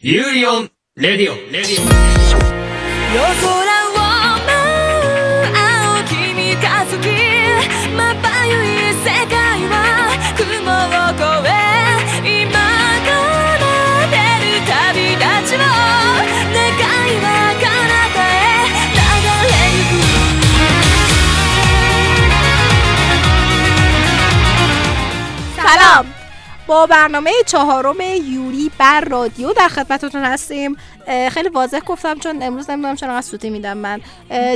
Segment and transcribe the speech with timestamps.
[0.00, 1.86] ユーリオン、レディオン、レディオン。
[1.88, 1.90] 夜
[3.34, 4.06] 空を舞
[4.38, 7.10] う青君が好き
[7.96, 8.77] まばゆい
[26.68, 30.76] با برنامه چهارم یوری بر رادیو در خدمتتون هستیم.
[31.32, 34.00] خیلی واضح گفتم چون امروز نمی‌دونم چرا انقدر سوتی میدم من.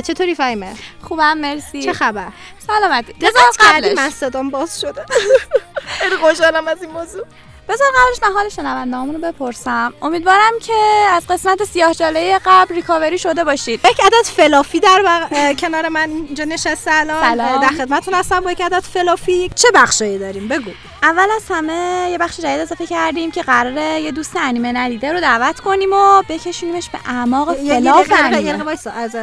[0.03, 1.83] چطوری فهیمه؟ خوبم مرسی.
[1.83, 2.27] چه خبر؟
[2.67, 3.13] سلامتی.
[3.59, 3.97] قبلش.
[3.97, 5.05] من صدام باز شده.
[5.99, 7.25] خیلی خوشحالم از این موضوع.
[7.69, 9.93] بذار قبلش من حال شنوندهامون رو بپرسم.
[10.01, 10.73] امیدوارم که
[11.11, 13.79] از قسمت سیاه جاله قبل ریکاوری شده باشید.
[13.85, 17.61] یک عدد فلافی در اه، کنار من اینجا نشسته الان.
[17.61, 18.39] در خدمتتون هستم.
[18.39, 19.49] با یک عدد فلافی.
[19.55, 20.71] چه بخشایی داریم؟ بگو.
[21.03, 25.19] اول از همه یه بخش جدید اضافه کردیم که قراره یه دوست انیمه ندیده رو
[25.19, 28.71] دعوت کنیم و بکشونیمش به اعماق فلاف انیمه.
[28.95, 29.15] از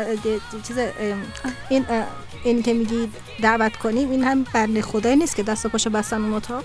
[0.66, 0.78] چیز
[1.68, 1.86] این
[2.44, 3.12] این که میگی
[3.42, 6.64] دعوت کنیم این هم بنده خدایی نیست که دست و پاشو بستن اون اتاق.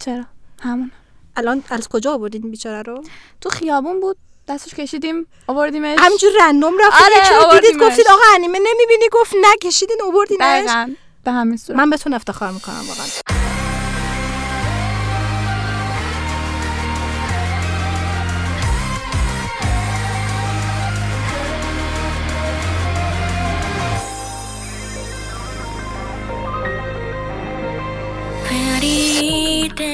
[0.00, 0.24] چرا؟
[0.60, 0.90] همون
[1.38, 3.04] الان از کجا آوردین بیچاره رو؟
[3.40, 4.16] تو خیابون بود
[4.48, 5.98] دستش کشیدیم آوردیمش.
[5.98, 7.82] همینجور رندوم رفتین آره، دیدید.
[7.82, 10.70] گفتید آقا انیمه نمی‌بینی؟ گفت نکشیدین آوردینش.
[11.24, 11.78] به همین صورت.
[11.78, 13.57] من بهتون افتخار می‌کنم واقعا.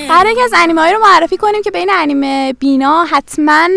[0.09, 3.69] قراره یکی از انیمه رو معرفی کنیم که بین انیمه بینا حتما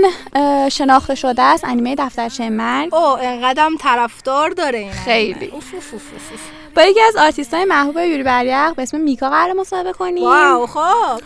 [0.71, 1.65] شناخته شده است.
[1.65, 2.95] انیمه دفترچه مرگ.
[2.95, 5.33] او انقدرم طرفدار داره این خیلی.
[5.33, 5.53] انیمه.
[5.53, 6.41] اوف، اوف، اوف، اوف، اوف.
[6.75, 10.23] با یکی از آرتیست های محبوب یوری بریق به اسم میکا قرار مصاحبه کنیم.
[10.23, 11.21] wow خب.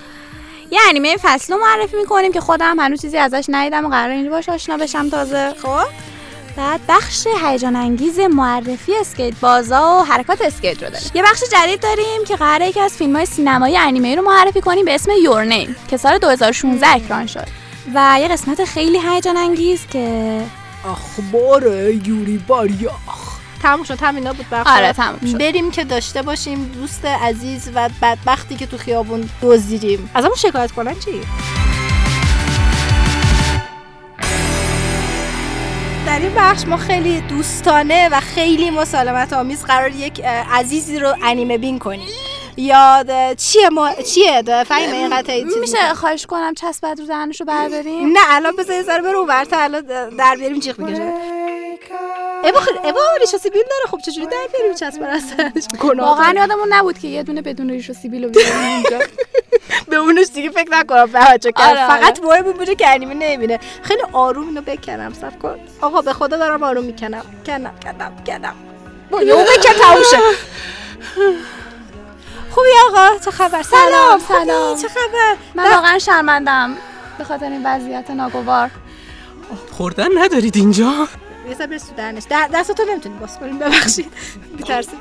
[0.71, 4.29] یه انیمه فصل رو معرفی می‌کنیم که خودم هنوز چیزی ازش ندیدم و قرار اینجا
[4.31, 5.53] باش آشنا بشم تازه.
[5.61, 6.10] خب.
[6.57, 11.11] بعد بخش هیجان انگیز معرفی اسکیت بازا و حرکات اسکیت رو داریم.
[11.13, 14.85] یه بخش جدید داریم که قراره یکی از فیلم های سینمایی انیمه رو معرفی کنیم
[14.85, 17.47] به اسم Your Name که سال 2016 اکران شد.
[17.95, 20.41] و یه قسمت خیلی هیجان انگیز که
[20.85, 23.31] اخبار یوری باریاخ
[23.63, 24.69] تموم شد همینا بود بخش.
[24.69, 25.37] آره تموم شد.
[25.37, 30.09] بریم که داشته باشیم دوست عزیز و بدبختی که تو خیابون دزدیدیم.
[30.13, 31.21] از همون شکایت کنن چی؟
[36.21, 40.21] این بخش ما خیلی دوستانه و خیلی مسالمت آمیز قرار یک
[40.51, 42.07] عزیزی رو انیمه بین کنیم.
[42.57, 47.39] یا اه، چیه ما چیه؟ ده؟ فهیمه این قطعه میشه خواهش کنم چسبت رو دهنش
[47.39, 49.81] رو برداریم؟ نه الان بذار یه ذره برو ورته الان
[50.17, 51.13] در بیاریم جیغ می‌کشه.
[52.43, 53.91] ایوا خیلی ایوا ریش و سیبیل داره.
[53.91, 56.33] خب چجوری در بیاریم چسب راستش واقعا.
[56.33, 58.99] یادمون نبود که یه دونه بدون ریش و سیبیل رو بیاریم اینجا.
[59.89, 61.75] به اونش دیگه فکر نکنم به بچه کرد.
[61.75, 63.59] فقط مهم بوده که انیمه نمی‌بینه.
[63.83, 65.59] خیلی آروم اینو بکنم صف کن.
[65.81, 67.25] آقا به خدا دارم آروم می‌کنم.
[67.45, 68.55] کنم کنم کنم.
[69.09, 70.17] با یهو بکن تموم شه.
[72.51, 74.81] خوبی آقا؟ چه خبر؟ سلام سلام.
[74.81, 76.77] چه خبر؟ من واقعا شرمندم
[77.17, 78.69] به خاطر این وضعیت ناگوار.
[79.71, 81.07] خوردن ندارید اینجا؟
[81.49, 84.13] یه سر برس تو دهنش در- دستاتو نمی‌تونی باز کنیم ببخشید
[84.57, 84.91] بیترسی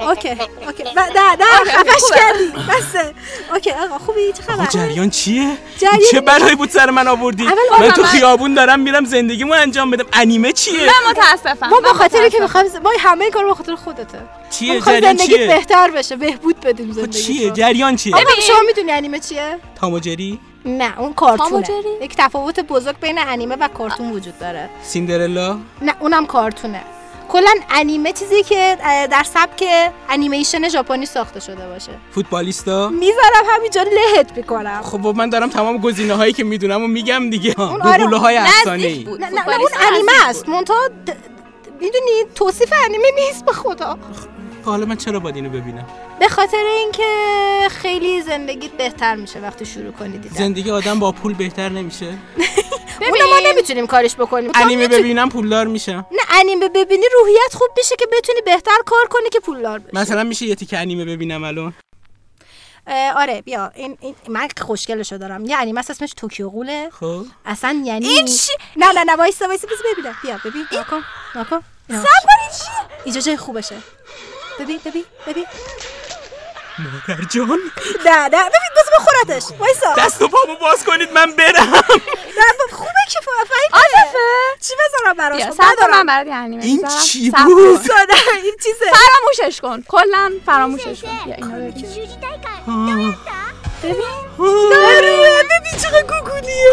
[0.00, 3.14] اوکی اوکی و ده ده خفش کردی بسه
[3.52, 7.44] اوکی آقا خوبی چه خبر جریان چیه؟ جریان چه بلایی بود سر من آوردی؟
[7.80, 11.88] من تو خیابون دارم میرم زندگیمو انجام بدم انیمه چیه؟ من متاسفم ما من به
[11.88, 12.40] خاطری که.
[12.40, 14.18] می‌خوایم ما همه این کار به خاطر خودته
[14.50, 18.60] چیه جریان زندگیت چیه؟ بهتر بشه بهبود بدیم خب زندگی چیه جریان چیه؟ آقا شما
[18.66, 21.66] می‌دونی انیمه چیه تاموجری؟ نه اون کارتونه؟
[22.02, 24.70] یک تفاوت بزرگ بین انیمه و کارتون وجود داره.
[24.82, 26.82] سیندرلا؟ نه اونم کارتونه.
[27.28, 28.76] کلا انیمه چیزی که
[29.10, 29.64] در سبک
[30.08, 31.92] انیمیشن ژاپنی ساخته شده باشه.
[32.10, 34.80] فوتبالیستا؟ می‌ذارم همینجا لهت می‌کنم.
[34.82, 37.60] خب من دارم تمام گزینه هایی که می‌دونم و میگم دیگه.
[37.60, 40.44] اون آره، های افسانه ای نه نه, نه اون انیمه است.
[40.44, 41.12] د-
[41.80, 43.98] می‌دونی توصیف انیمه نیست به خدا.
[44.64, 45.86] حالا من چرا باید اینو ببینم؟
[46.20, 47.04] به خاطر اینکه
[47.70, 50.36] خیلی زندگیت بهتر میشه وقتی شروع کنی دیدن.
[50.36, 52.06] زندگی آدم با پول بهتر نمیشه؟
[53.00, 54.50] اونو ما نمی‌تونیم کارش بکنیم.
[54.54, 59.28] انیمه ببینم پولدار میشم نه انیمه ببینی روحیت خوب میشه که بتونی بهتر کار کنی
[59.28, 59.90] که پولدار بشی.
[59.92, 61.74] مثلا میشه یه تیکه انیمه ببینم الان؟
[63.16, 63.72] آره بیا.
[63.74, 65.44] این, این من خوشگلشو دارم.
[65.44, 67.24] یه انیمه است اسمش توکیو قوله خب.
[67.46, 70.16] اصلا یعنی این چی؟ نه نه نه وایسا وایسا بذار ببینم.
[70.22, 70.66] بیا ببین.
[70.72, 71.02] نکن
[71.34, 72.64] نکن صبر کنید چی؟
[73.04, 73.76] اینجا جای خوبشه.
[74.60, 75.46] ببین ببین ببین.
[76.78, 77.58] مادر جان.
[78.06, 79.58] نه نه ببین بذار بخورتش.
[79.58, 79.94] وایسا.
[79.98, 81.72] دست و پامو باز کنید من برم.
[82.38, 84.18] نه ب- خوبه که فهمیدی عاطفه.
[84.60, 85.96] چی بذارم براش؟ بیا خب ندارم.
[85.96, 86.88] من برات انیمه این.
[86.88, 87.90] چی بود؟
[88.42, 88.90] این چیزه.
[88.90, 89.82] فراموشش کن.
[89.88, 91.18] کلا فراموشش کن.
[91.24, 91.72] بیا اینو
[92.68, 93.14] آه.
[93.82, 93.94] ببین.
[94.38, 96.70] آره ببین چقدر گوگولیه.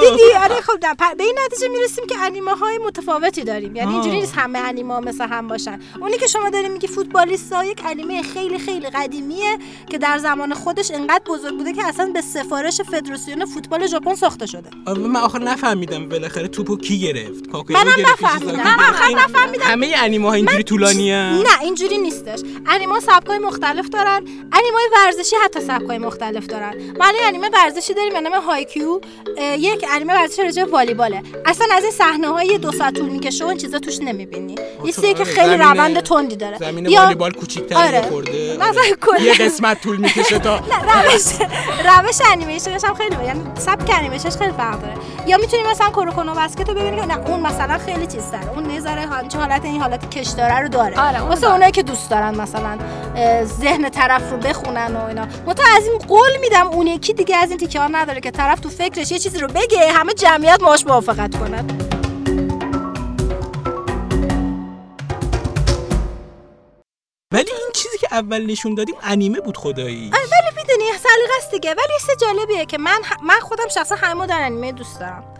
[0.10, 3.76] دیدی؟ آره خب نه، پ- به این نتیجه می‌رسیم که انیمه های متفاوتی داریم.
[3.76, 3.92] یعنی.
[3.92, 5.80] اینجوری نیست همه انیمه مثل هم باشن.
[6.00, 9.58] اونی که شما داری میگی فوتبالیست ها یک انیمه خیلی خیلی قدیمیه
[9.90, 14.46] که در زمان خودش انقدر بزرگ بوده که اصلا به سفارش فدراسیون فوتبال ژاپن ساخته
[14.46, 14.70] شده.
[14.86, 17.44] من آخر نفهمیدم بالاخره توپو کی گرفت.
[17.70, 18.56] منم نفهمیدم.
[18.56, 19.64] من؟ آخر نفهمیدم.
[19.64, 21.10] همه انیمه ها اینجوری طولانی
[21.42, 22.40] نه اینجوری نیستش.
[22.66, 24.16] انیمه سبکای مختلف دارن.
[24.52, 26.74] انیمه ورزشی حتی سبکای مختلف دارن.
[26.98, 29.00] ما الان انیمه ورزشی داریم به نام هایکیو.
[29.58, 31.22] یک انیمه ورزشی راجع والیباله.
[31.46, 34.54] اصلا از این صحنه های دو ساعت طول می‌کشه و این چیزا توش نمی‌بینی.
[34.84, 36.56] یه چیزیه که آره، خیلی روند تندی داره.
[36.58, 38.02] زمین یا- والیبال کوچیک‌تری آره.
[38.02, 38.56] خورده.
[39.00, 41.22] کلا- یه قسمت طول می‌کشه تا روش
[41.84, 44.94] روش انیمیشنش هم خیلی یعنی سبک انیمیشنش خیلی فرق داره.
[45.26, 48.50] یا می‌تونی مثلا کوروکونو بسکت رو ببینی که نه اون مثلا خیلی چیز داره.
[48.54, 51.00] اون نظاره همچین حالت این حالت کش داره رو داره.
[51.00, 51.52] آره، اون واسه.
[51.52, 52.78] اونایی که دوست دارن مثلا
[53.44, 55.26] ذهن طرف رو بخونن و اینا.
[55.46, 58.60] متا از این قول میدم اون یکی دیگه از این تیکه ها نداره که طرف
[58.60, 61.66] تو فکرش یه چیزی رو بگه همه جمعیت ماش موافقت کنن.
[67.32, 70.10] ولی این چیزی که اول نشون دادیم انیمه بود خدایی.
[70.10, 71.70] ولی می‌دونی سلیقه است دیگه.
[71.70, 75.34] ولی چیز جالبیه که من من خودم شخصا همه مدل انیمه دوست دارم.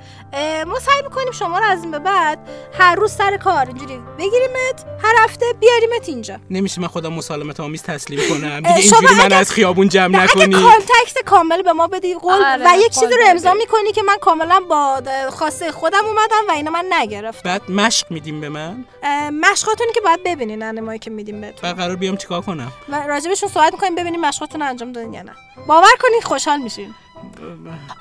[0.66, 2.38] ما سعی می‌کنیم شما رو از این به بعد
[2.78, 6.38] هر روز سر کار اینجوری بگیریمت هر هفته بیاریمت اینجا.
[6.50, 8.60] نمیشه من خودم مسالمت آمیز تسلیم کنم.
[8.60, 10.54] دیگه شما اینجوری من اگه- از خیابون جمع نه، اگه نکنی.
[10.62, 13.54] کانتکت کامل به ما بدی قول آره، و یک چیزی رو امضا.
[13.54, 17.40] می‌کنی که من کاملا با خواسته خودم اومدم و اینو من نگرفتم.
[17.44, 21.60] بعد مشق میدیم به من؟ اه، مشقاتونی که باید ببینین انیمایی که میدیم بهتون.
[21.62, 25.32] بعد قرار بیام چیکار کنم؟ و راجبشون صحبت می‌کنیم ببینیم مشقاتون انجام دادین یا نه.
[25.66, 26.94] باور کنید خوشحال میشین.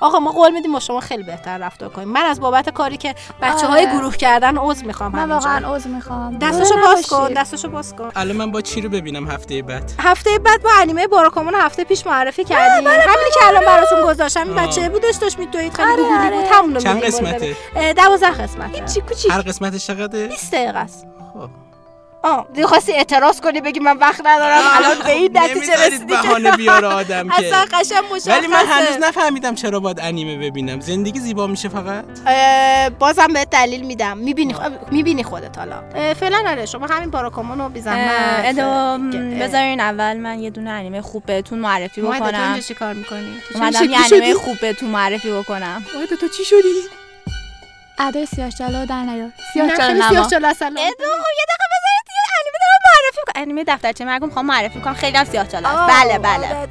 [0.00, 2.08] آقا ما قول میدیم با شما خیلی بهتر رفتار کنیم.
[2.08, 3.98] من از بابت کاری که بچه های آره.
[3.98, 6.38] گروه کردن عذر می‌خوام من واقعا عذر می‌خوام.
[6.38, 8.10] دستشو باز کن دستشو باز کن.
[8.16, 12.06] الان من با چی رو ببینم هفته بعد؟ هفته بعد با انیمه باراکامون هفته پیش
[12.06, 12.88] معرفی کردیم.
[12.88, 14.54] همینی که الان براتون گذاشتم.
[14.54, 15.74] بچه بودش داشت میدوید.
[15.74, 16.36] خیلی آره، گوگلی آره.
[16.36, 17.54] بود همون رو چند قسمته؟ ببین.
[17.76, 18.84] اه، دوازده قسمته.
[18.94, 21.06] چی کوچیک؟ هر قسمتش چقدره؟ 20 دقیقه است.
[21.34, 21.48] خب.
[22.22, 22.46] آه.
[22.54, 26.50] دیگه خواستی اعتراض کنی بگی من وقت ندارم الان به این نتیجه رسیدی که بهانه
[26.50, 27.46] بیاره آدم که.
[27.46, 28.32] اصلا قشنگ مشخصه.
[28.38, 30.80] ولی من هنوز نفهمیدم چرا باید انیمه ببینم.
[30.80, 32.04] زندگی زیبا میشه فقط؟
[32.98, 34.18] بازم به دلیل میدم.
[34.18, 34.54] می‌بینی
[34.90, 35.82] می‌بینی خودت حالا.
[36.14, 38.56] فعلا آره شما همین باراکامون رو بی زحمت.
[39.40, 42.42] بذارین اول من یه دونه انیمه خوب بهتون معرفی بکنم.
[42.42, 45.84] اینجا چی کار می‌کنی؟ اومدم یه انیمه خوب بهتون معرفی بکنم.
[45.94, 47.00] ماهده تو چی شدی؟
[47.98, 49.30] ادای سیاه در نیار.
[49.52, 50.28] سیاه چاله نما.
[50.28, 50.90] چاله اصلا ادو یه
[51.48, 52.09] دقیقه بذارید
[53.28, 54.94] یه انیمه دفترچه مرگو می‌خوام معرفی کنم.
[54.94, 55.46] خیلی هم سیاه
[55.88, 56.68] بله بله.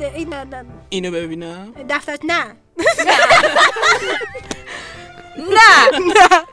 [0.89, 2.45] اینو ببینم؟ دفتر نه.
[2.77, 2.85] نه.
[5.37, 5.97] نه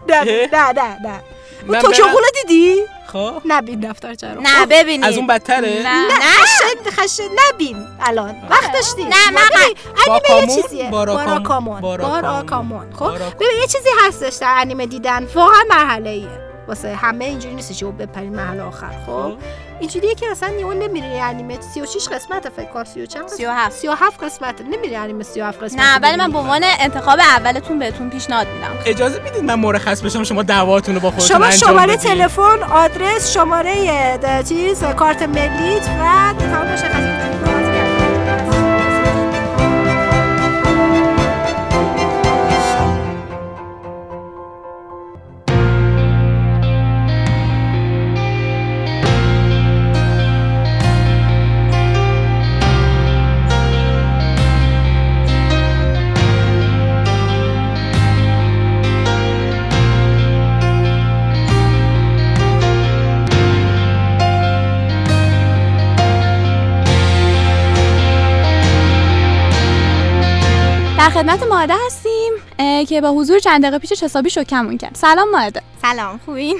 [0.24, 1.20] نه نه نه نه
[1.68, 3.42] اون توکیو غول دیدی؟ خب.
[3.44, 6.06] نبین دفتر چرا نه ببینید از اون بدتره؟ نه.
[6.06, 8.36] نه خشن خشن نبین الان.
[8.50, 9.04] وقت داشتی.
[9.04, 9.76] نه، من ببین،
[10.08, 10.90] انیمه یه؟ چیزیه.
[10.90, 12.92] باراکامون؟ باراکامون.
[12.92, 13.12] خب.
[13.34, 15.28] ببین یه چیزی هستش در انیمه دیدن.
[15.34, 19.32] واقعا مرحله ایه واسه همه اینجوری نیست که بپرین محل آخر خب؟
[19.80, 24.24] اینجوریه که اصلا یهو نمیری انیمه 36 قسمت فکر کنم 30 و چند 37 37
[24.24, 26.32] قسمت نمیری انیمه 37 قسمت نه ولی من.
[26.32, 28.70] به عنوان انتخاب اولتون بهتون پیشنهاد میدم.
[28.86, 34.18] اجازه می‌دید من مرخص بشم؟ شما دعواتون رو با خودتون شما شماره؟ تلفن آدرس شماره
[34.48, 37.65] چیز کارت ملیت و تمام مشخصات
[71.06, 74.94] در خدمت ماده هستیم اه، که با حضور چند دقیقه پیش حسابی شوکمون کرد.
[74.94, 75.62] سلام ماده.
[75.82, 76.58] سلام خوبین؟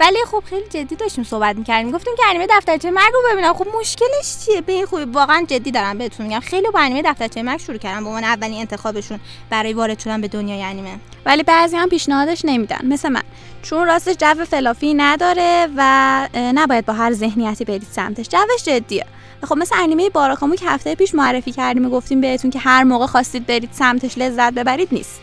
[0.00, 1.90] ولی خب خیلی جدی داشتیم صحبت می‌کردیم.
[1.90, 3.54] گفتیم که انیمه دفترچه مرگ رو ببینم.
[3.54, 6.40] خب مشکلش چیه؟ به این خوبی واقعا جدی دارم بهتون میگم.
[6.40, 8.00] خیلی با انیمه دفترچه مرگ شروع کردم.
[8.02, 10.98] به عنوان اولین انتخابشون برای وارد شدن به دنیای انیمه.
[11.26, 12.80] ولی بعضی هم پیشنهادش نمیدن.
[12.82, 13.22] مثل من.
[13.62, 18.28] چون راستش جو فلافی نداره و نباید با هر ذهنیتی برید سمتش.
[18.28, 19.06] جوش جدیه.
[19.44, 23.06] خب مثل انیمه باراکامو که هفته پیش معرفی کردیم و گفتیم بهتون که هر موقع
[23.06, 25.20] خواستید برید سمتش لذت ببرید نیست.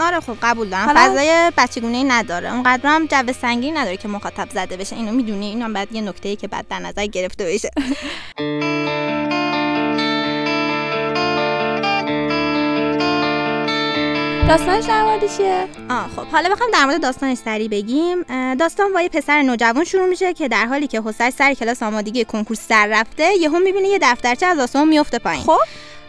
[0.00, 0.84] آره خب قبول دارم.
[0.86, 2.52] حالا- فضای بچگونه ای نداره.
[2.52, 4.96] اونقدر هم جو سنگین نداره که مخاطب زده بشه.
[4.96, 7.70] اینو می‌دونی اینم بعد یه نکته ای که بعد در نظر گرفته بشه.
[14.48, 18.22] داستانش در مورد چیه؟ آه خب حالا بخوام در مورد داستانش سری بگیم.
[18.54, 22.24] داستان با یه پسر نوجوان شروع میشه که در حالی که حسش سر کلاس آمادگی
[22.24, 25.42] کنکور سر رفته یهو می‌بینه یه دفترچه از آسمون میفته پایین.
[25.42, 25.58] خب.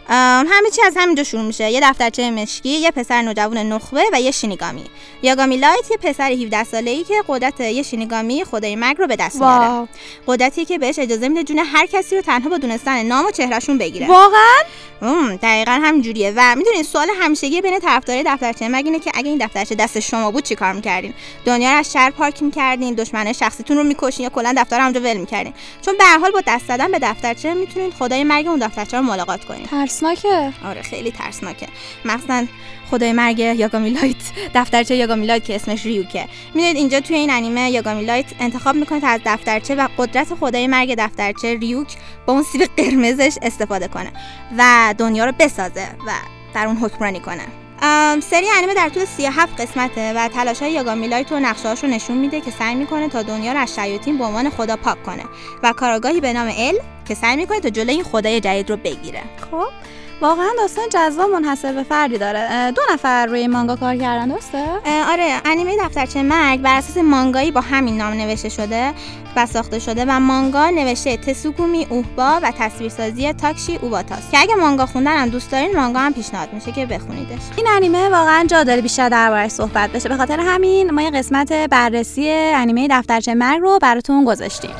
[0.08, 1.70] همه چی از همینجا شروع میشه.
[1.70, 4.84] یه دفترچه مشکی یه پسر نوجوان نخبه و یه شینیگامی.
[5.22, 9.16] یاگامی لایت یه پسر 17 ساله ای که قدرت یه شینیگامی خدای مرگ رو به
[9.16, 9.88] دست میاره.
[10.26, 13.78] قدرتی که بهش اجازه میده جون هر کسی رو تنها با دونستن نام و چهرهشون
[13.78, 14.06] بگیره.
[14.06, 14.62] واقعا؟
[15.42, 19.38] دقیقا هم جوریه و می‌دونین سوال همیشگی بین طرفدارای دفترچه مرگ اینه که اگه این
[19.38, 23.84] دفترچه دست شما بود چیکار می‌کردین؟ دنیا رو از شر پاک می‌کردین دشمنای شخصیتون رو
[23.84, 25.54] می‌کشین یا کلا دفتر همونجا ول می‌کردین.
[25.82, 29.02] چون به هر حال با دست زدن به دفترچه می‌تونین خدای مرگ اون دفترچه رو
[29.02, 29.66] ملاقات کنین.
[29.96, 31.66] ترسناکه؟ آره خیلی ترسناکه.
[32.04, 32.44] مخصوصا
[32.90, 34.16] خدای مرگ یاگامی لایت
[34.54, 36.26] دفترچه یاگامی لایت که اسمش ریوکه.
[36.54, 40.66] می‌دونید اینجا توی این انیمه یاگامی لایت انتخاب می‌کنه تا از دفترچه و قدرت خدای
[40.66, 44.12] مرگ دفترچه ریوک با اون سیب قرمزش استفاده کنه
[44.58, 46.12] و دنیا رو بسازه و
[46.54, 47.42] در اون حکمرانی کنه.
[48.20, 52.16] سری انیمه در طول 37 قسمته و تلاش های یاگامی لایت و نقشه رو نشون
[52.18, 55.24] میده که سعی می‌کنه تا دنیا رو از شیاطین به عنوان خدا پاک کنه
[55.62, 59.22] و کاراگاهی به نام ال که سعی می‌کنه تا جلوی این خدای جدید رو بگیره.
[59.50, 59.68] خب
[60.20, 62.72] واقعا داستان جذاب منحصر به فردی داره.
[62.72, 64.64] دو نفر روی مانگا کار کردن درسته؟
[65.10, 68.92] آره انیمه دفترچه مرگ بر اساس مانگایی با همین نام نوشته شده
[69.36, 74.86] و ساخته شده و مانگا نوشته تسوگومی اوهبا و تصویرسازی تاکشی اوباتاست که اگه مانگا
[74.86, 77.42] خوندن هم دوست دارین مانگا هم پیشنهاد میشه که بخونیدش.
[77.56, 80.08] این انیمه واقعا جا داره بیشتر دربارش صحبت بشه.
[80.08, 84.70] به خاطر همین ما یه قسمت بررسی انیمه دفترچه مرگ رو براتون گذاشتیم.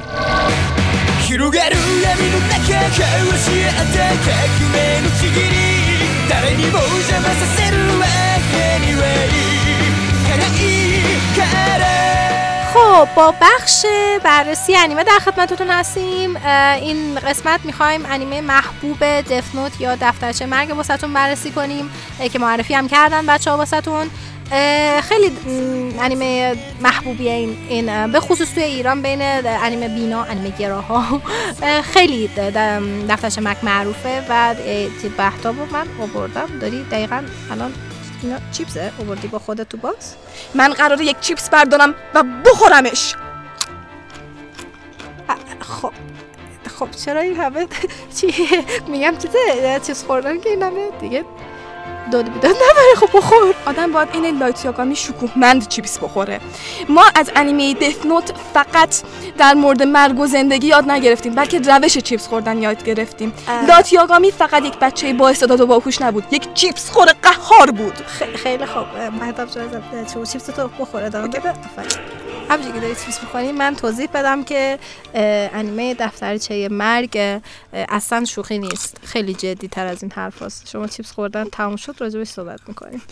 [1.28, 5.56] 広がる闇の中交わし合った革命のちぎり
[6.30, 8.06] 誰にも邪魔させるわ
[8.52, 9.30] けにはい
[10.28, 10.62] かない
[11.38, 11.92] から
[12.74, 13.86] خب با بخش
[14.24, 20.78] بررسی انیمه در خدمتتون هستیم اه، این قسمت میخوایم انیمه محبوب دفنوت یا دفترچه مرگ
[20.78, 24.10] واسهتون بررسی کنیم اه، که معرفی هم کردن بچه ها واسهتون اه،
[25.03, 25.33] خیلی
[26.01, 31.21] انیمه محبوبیه این, این به خصوص توی ایران بین انیمه بینا انیمه گراها.
[31.63, 34.55] اه، خیلی د- د- دفترچه مرگ معروفه و
[35.17, 36.59] بهتاب رو من آوردم.
[36.61, 37.73] داری دقیقا الان
[38.23, 40.15] اینا چیپسه؟ آوردی با خودت تو باکس؟
[40.55, 43.15] من قراره یک چیپس بردارم و بخورمش.
[45.61, 45.93] خب
[46.79, 47.67] خب چرا این همه
[48.21, 48.35] چی
[48.89, 51.25] میگم چیزه؟ چیز خوردن که این همه دیگه
[52.13, 56.41] داد بیداد نداره خب بخور آدم باید این لایت یاگامی شکوهمند چیپس بخوره.
[56.89, 59.03] ما از انیمه Death Note فقط
[59.39, 63.33] در مورد مرگ و زندگی یاد نگرفتیم بلکه روش چیپس خوردن یاد گرفتیم.
[63.69, 67.95] لایت یاگامی فقط یک بچه با استعداد و باهوش نبود یک چیپس خور قهار بود.
[68.43, 68.85] خیلی خوب.
[69.21, 69.49] مهتاب
[70.25, 71.31] چیپس تو بخوره دارم.
[71.31, 71.53] بده
[72.51, 74.79] همینجوری که داری چیپس می‌خوری من توضیح بدم که
[75.55, 77.41] انیمه دفترچه مرگ
[77.73, 80.69] اصلا شوخی نیست خیلی جدی تر از این حرف هست.
[80.69, 83.03] شما چیپس خوردن تموم شد راجبش صحبت می‌کنیم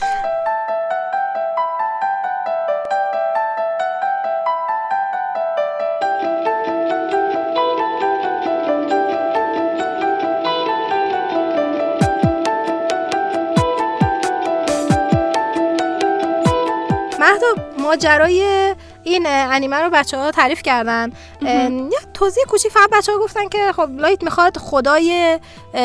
[17.79, 18.74] ماجرای
[19.05, 21.13] این انیمه رو بچه ها تعریف کردن.
[21.43, 25.38] یه توضیح کوچیک فقط بچه ها گفتن که خب لایت می‌خواد خدای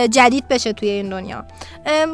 [0.10, 1.46] جدید بشه توی این دنیا.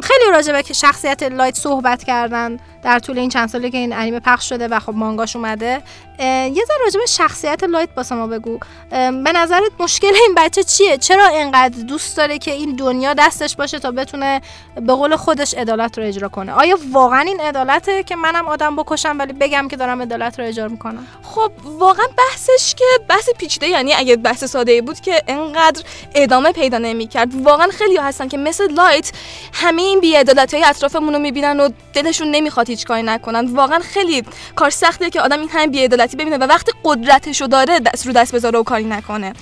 [0.03, 4.19] خیلی راجع به شخصیت لایت صحبت کردن در طول این چند سالی که این انیمه
[4.19, 5.81] پخش شده و خب مانگاش اومده.
[6.19, 8.59] یه ذره راجع به شخصیت لایت واسه ما بگو.
[8.89, 13.79] به نظرت مشکل این بچه چیه؟ چرا اینقدر دوست داره که این دنیا دستش باشه
[13.79, 14.41] تا بتونه
[14.75, 19.15] به قول خودش عدالت رو اجرا کنه؟ آیا واقعا این عدالته که منم آدم بکشم
[19.19, 23.93] ولی بگم که دارم عدالت رو اجرا می‌کنم؟ خب واقعا بحثش که بحث پیچیده یعنی
[24.05, 25.83] اگه بحث ساده ای بود که انقدر
[26.15, 27.29] ادامه پیدا نمی‌کرد.
[27.43, 29.11] واقعا خیلی هستن که مثل لایت
[29.53, 33.45] همه این بی‌عدالتی های اطرافمون رو می‌بینن و دلشون نمی‌خواد هیچ کاری نکنن.
[33.55, 34.23] واقعا خیلی
[34.55, 38.35] کار سخته که آدم این همه بی‌عدالتی ببینه و وقتی قدرتشو داره دست رو دست
[38.35, 39.33] بذاره و کاری نکنه.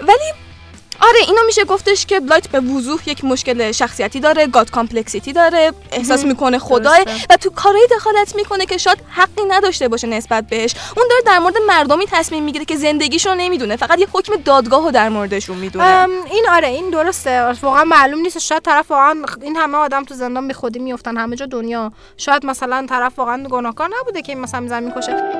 [0.00, 0.32] ولی
[1.00, 5.72] آره اینو میشه گفتش که لایت به وضوح یک مشکل شخصیتی داره god complexity داره
[5.92, 7.04] احساس می‌کنه خدای.
[7.30, 10.74] و تو کارهایی دخالت می‌کنه که شاید حقی نداشته باشه نسبت بهش.
[10.96, 14.90] اون داره در مورد مردمی تصمیم می‌گیره که زندگیشون نمی‌دونه فقط یه حکم دادگاه رو
[14.90, 16.06] در موردشون می‌دونه.
[16.30, 17.52] این آره این درسته.
[17.62, 21.36] واقعا معلوم نیست شاید طرف واقعا این همه آدم تو زندان بی خودی میفتن همه
[21.36, 21.92] جا دنیا.
[22.16, 25.39] شاید مثلا طرف واقعا گناهکار نبوده که این مثلا می‌زنه می‌کشه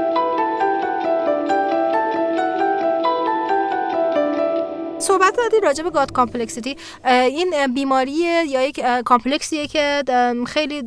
[5.10, 10.02] صحبت دادی راجع به god complexity این اه، بیماریه یا یک complex یه که
[10.46, 10.82] خیلی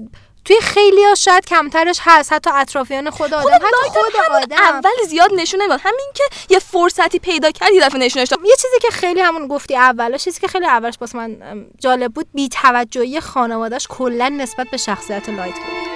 [0.46, 2.34] توی خیلی ها شاید کمترش هست.
[2.34, 4.56] حتی اطرافیان خود آدم حتی لایت خود آدم.
[4.56, 5.80] اول زیاد نشون نمی‌داد.
[5.84, 8.40] همین که یه فرصتی پیدا کرد یه دفعه نشونش داد.
[8.46, 11.38] یه چیزی که خیلی همون گفتی اولش چیزی که خیلی اولش واسه من
[11.80, 15.94] جالب بود بی توجهی خانواده‌اش کلا نسبت به شخصیت لایت بود.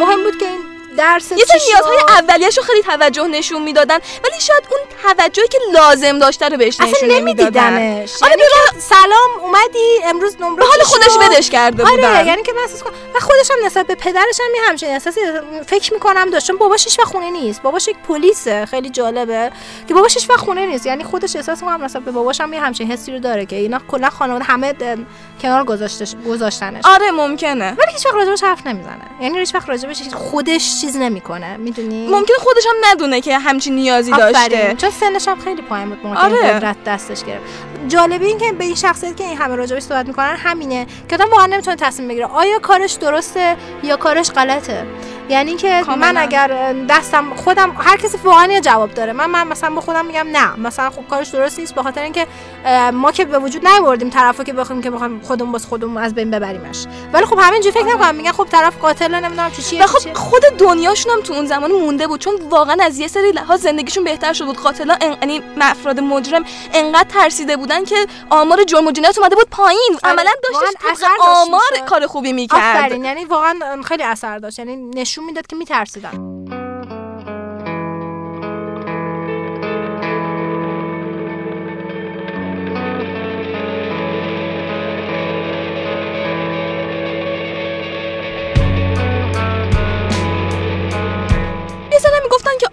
[0.00, 0.63] مهم بود که این
[0.96, 6.18] درس یه سری نیازهای اولیه‌شو خیلی توجه نشون می‌دادن ولی شاید اون توجهی که لازم
[6.18, 7.72] داشته رو بهش نشون نمی‌دادن.
[7.72, 12.26] نمیدیدمش آره یعنی سلام اومدی امروز نمره حال خودش؟ ولش کرده آره بودن.
[12.26, 15.20] یعنی که من احساس کنم و خودش هم نسبت به پدرش هم یه همچین احساسی
[15.66, 16.46] فکر می‌کنم داشت.
[16.46, 17.62] چون باباش هیچ خونه نیست.
[17.62, 18.66] باباش یک پلیسه.
[18.66, 19.52] خیلی جالبه
[19.88, 20.86] که باباش هیچ خونه نیست.
[20.86, 23.80] یعنی خودش احساس می‌کنم نسبت به باباش هم یه همچین حسی رو داره که اینا
[23.88, 24.74] کلا خانواده همه
[25.42, 26.84] کنار گذاشتش گذاشتنش.
[26.84, 27.76] آره ممکنه.
[27.78, 29.10] ولی هیچ وقت راجبش حرف نمی‌زنه.
[29.20, 34.10] یعنی هیچ وقت راجبش خودش چیز نمی‌کنه می‌دونی؟ ممکنه خودش هم ندونه که همچین نیازی
[34.10, 34.38] داشته.
[34.38, 34.76] آفرین.
[34.76, 36.36] چون سنش هم خیلی پایین بود موقع که آره.
[36.36, 37.44] قدرت دستش گرفت.
[37.88, 41.30] جالبه این که به این شخصیت که این همه راجبش صحبت می‌کنن همینه که آدم
[41.30, 42.26] واقعا نمی‌تونه تصمیم بگیره.
[42.26, 44.86] آیا کارش درسته یا کارش غلطه؟
[45.28, 46.12] یعنی که کاملا.
[46.12, 49.12] من اگر دستم خودم هر کسی واقعا یه جواب داره.
[49.12, 50.56] من من مثلا به خودم میگم نه.
[50.56, 52.26] مثلا خب کارش درست نیست به خاطر اینکه
[52.92, 56.30] ما که به وجود نیاوردیم طرفو که بخوایم که بخوایم خودمون باز خودمون از بین
[56.30, 56.86] ببریمش.
[57.12, 58.14] ولی خب همینجوری فکر نکنم.
[58.14, 60.12] میگن خب طرف قاتل نمی‌دونم چی چیه خب.
[60.12, 60.42] خود
[60.74, 64.32] دنیاشون هم تو اون زمان مونده بود چون واقعا از یه سری لحاظ زندگیشون بهتر
[64.32, 64.56] شده بود.
[64.56, 69.98] قاتلا یعنی افراد مجرم انقدر ترسیده بودن که آمار جرم و جنایت اومده بود پایین.
[70.02, 71.60] آره، عملا داشتش داشت آمار.
[71.86, 72.76] کار خوبی می‌کرد.
[72.76, 74.58] آفرین یعنی واقعا خیلی اثر داشت.
[74.58, 76.33] یعنی نشون می‌داد که میترسیدن.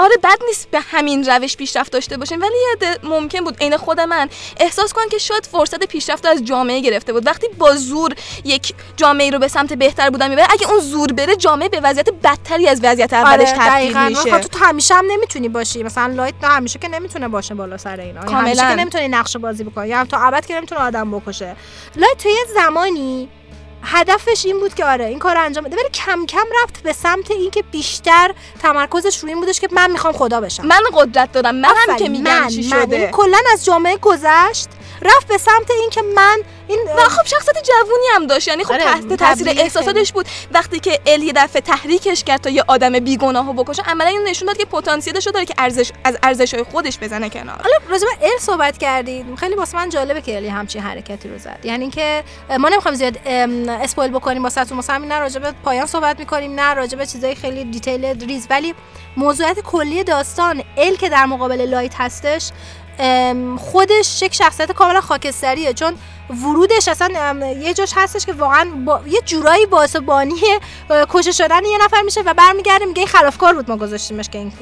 [0.02, 4.00] آره بد نیست به همین روش پیشرفت داشته باشیم ولی عده ممکن بود عین خود
[4.00, 4.30] من
[4.60, 7.28] احساس کنم که شاید فرصت پیشرفت رو از جامعه گرفته بود.
[7.28, 8.14] وقتی با زور
[8.46, 12.10] یک جامعه رو به سمت بهتر بودن می‌بره اگه اون زور بره جامعه به وضعیت
[12.10, 14.40] بدتری از وضعیت اولش آره تبدیل میشه.
[14.40, 15.84] تو همیشه هم نمی‌تونی باشی.
[15.84, 18.20] مثلا لایت نه همیشه که نمی‌تونه باشه بالا سر اینا.
[18.20, 18.76] یعنی همیشه کاملاً.
[18.76, 19.90] که نمی‌تونی نقش بازی بکنی.
[19.90, 21.56] یا هم تا ابد که نمی‌تونه آدم بکشه.
[21.96, 23.30] لایت تو یه زمانی
[23.84, 25.76] هدفش این بود که آره این کار انجام بده.
[25.76, 30.14] ولی کم کم رفت به سمت اینکه بیشتر تمرکزش روی این بودش که من می‌خوام
[30.14, 30.66] خدا بشم.
[30.66, 32.82] من قدرت دارم منم آفرین، که میگم من چی من.
[32.82, 33.00] شده.
[33.00, 34.68] یعنی کلا از جامعه گذشت.
[35.02, 38.48] رفت به سمت اینکه من این و خب شخصیت جوونی هم داشت.
[38.48, 40.26] یعنی خب آره، تحت تاثیر احساساتش بود.
[40.52, 44.48] وقتی که ال یه دفعه تحریکش کرد تا یه آدم بیگناهو بکشه عملا این نشون
[44.48, 47.62] داد که پتانسیلش رو داره که ارزش از ارزش‌های خودش بزنه کنار.
[47.62, 49.36] حالا راجع به ال صحبت کردید.
[49.36, 51.60] خیلی واسه من جالبه که الی همچین حرکتی رو زد.
[51.64, 52.24] یعنی که
[52.60, 56.74] ما نمی‌خوایم زیاد spoil بکنیم واسهتون مثلا همین نه راجع به پایان صحبت می‌کنیم نه
[56.74, 58.48] راجع به چیزای خیلی detail ریز.
[58.50, 58.76] ولی
[59.18, 62.50] موضوعات کلی داستان ال که در مقابل لایت هستش
[63.72, 65.94] خودش یک شخصیت کاملا خاکستریه چون
[66.44, 70.34] ورودش اصلا یه جاش هستش که واقعا با یه جورایی باعث بانی
[70.90, 74.38] اه، کشته شدن یه نفر میشه و برمیگرده میگه این خلافکار بود ما گذاشتیمش که
[74.38, 74.54] این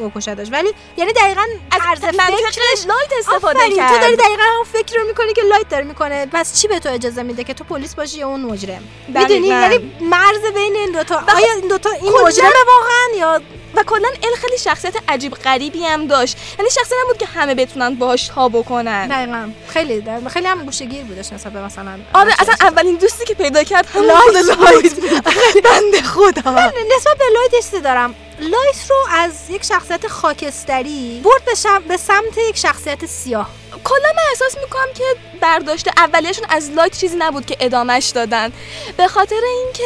[0.52, 5.00] ولی یعنی دقیقاً از طرز منطق فکرش لایت استفاده کرد تو داری دقیقا همون فکر
[5.00, 6.26] رو می‌کنی که لایت داره می‌کنه.
[6.32, 9.56] پس چی به تو اجازه میده که تو پلیس باشی یا اون مجرم؟ می‌دونی؟ دقیقاً.
[9.62, 13.42] یعنی مرز بین این دوتا آیا این دوتا این کلاً- مجرمه واقعا یا
[13.90, 16.38] کلا ال خیلی شخصیت عجیب غریبی هم داشت.
[16.60, 19.08] یعنی شخصی نبود که همه بتونن باهاش تا بکنن.
[19.08, 19.50] دقیقا.
[19.68, 23.86] خیلی خیلی هم گوشه‌گیر بودش نسبت به مثلا آره اصلا اولین دوستی که پیدا کرد
[23.94, 24.94] همون لایت خود لایت
[25.70, 26.52] بنده خدا
[26.98, 28.16] نسبت به لایت چیزی دارم.
[28.40, 33.50] لایت رو از یک شخصیت خاکستری برد به, شم- به سمت یک شخصیت سیاه.
[33.84, 35.04] کلا من احساس می‌کنم که
[35.42, 38.52] برداشت اولیشون از لایت چیزی نبود که ادامش دادن.
[38.98, 39.84] به خاطر اینکه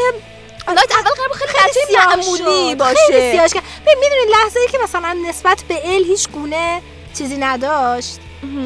[0.67, 2.75] لایت اول قرار خیلی سیاه معمولی.
[2.75, 2.95] باشه.
[3.07, 6.81] خیلی سیاهش کرد می‌دونی لحظه ای که مثلا نسبت به ال هیچ گونه
[7.17, 8.19] چیزی نداشت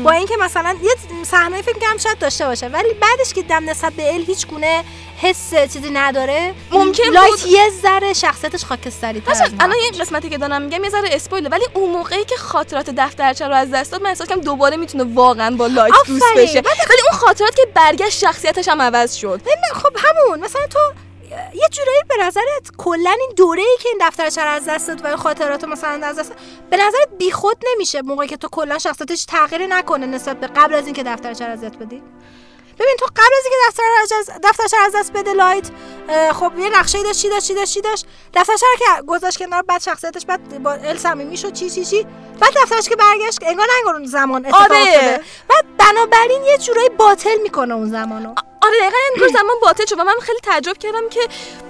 [0.03, 0.91] با اینکه مثلا یه
[1.23, 4.83] صحنه فکر کنم شاید داشته باشه ولی بعدش که دم نسبت به ال هیچ گونه
[5.21, 10.38] حس چیزی نداره ممکن لایت بود- یه ذره شخصیتش خاکستری تر الان یه قسمتی که
[10.38, 14.01] دارم میگم یه ذره spoil ولی اون موقعی که خاطرات دفترچه رو از دست داد
[14.01, 16.25] من احساس کنم دوباره می‌تونه واقعا با لایت دوست.
[16.38, 16.60] بشه.
[16.60, 19.41] ولی اون خاطرات که برگشت شخصیتش هم عوض شد.
[19.73, 20.39] خب همون.
[20.39, 20.79] مثلا تو
[21.31, 25.15] یه جورایی به نظرت کلا این دوره ای که این دفترچه از دست و این
[25.15, 26.33] خاطرات مثلا از دست
[26.69, 30.85] به نظرت بیخود نمیشه موقعی که تو کلا شخصیتش تغییر نکنه نسبت به قبل از
[30.85, 32.03] اینکه دفترچه رو از دست بدی؟
[32.79, 33.57] ببین تو قبل از اینکه
[34.43, 35.69] دفتر رو از دست بده لایت
[36.33, 39.61] خب یه نقشه داشت چی داشت چی داشت چی داشت؟ دفترچه رو که گذاشت کنار
[39.61, 42.07] بعد شخصیتش بعد با ال صمیمی شد چی چی چی
[42.39, 45.21] بعد دفترش که برگشت انگار انگار اون زمان اتفاق آره.
[45.49, 49.99] بعد بنابراین یه جورایی باطل می‌کنه اون زمانو آره دقیقا این زمان باطل شد.
[49.99, 51.19] و من خیلی تعجب کردم که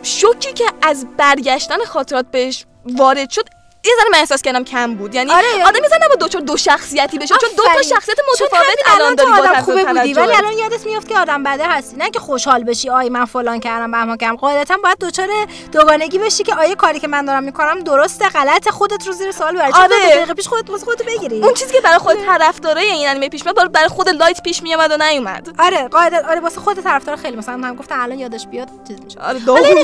[0.03, 3.49] شوکی که از برگشتن خاطرات بهش وارد شد
[3.85, 5.15] یه ذره من احساس کردم کم بود.
[5.15, 7.35] یعنی آره، آدم یه ذره دو دو شخصیتی بشه.
[7.41, 7.81] چون دو تا.
[7.81, 10.13] شخصیت متفاوت الان داری با آدم خوبه بودی.
[10.13, 11.97] ولی الان یادت میفت که آدم بده هستی.
[11.97, 14.35] نه که خوشحال بشی آی من فلان کردم بهمان کردم.
[14.35, 15.27] قاعدتا باید دچار
[15.71, 18.69] دوگانگی بشی که آیا کاری که من دارم می‌کنم درسته غلط.
[18.69, 19.87] خودت رو زیر سوال ببری آره.
[19.87, 23.45] دقیقه پیش خودت واسه خودت بگیری؟ اون چیزی که برای خود طرفدارای این انیمه پیش
[23.45, 25.55] میاد برای خود لایت پیش میومد و نیومد.
[25.59, 27.37] آره قاعدت آره واسه خود طرفدار خیلی.
[27.37, 29.19] مثلا هم گفتن الان یادش بیاد چیز میشه.
[29.19, 29.39] آره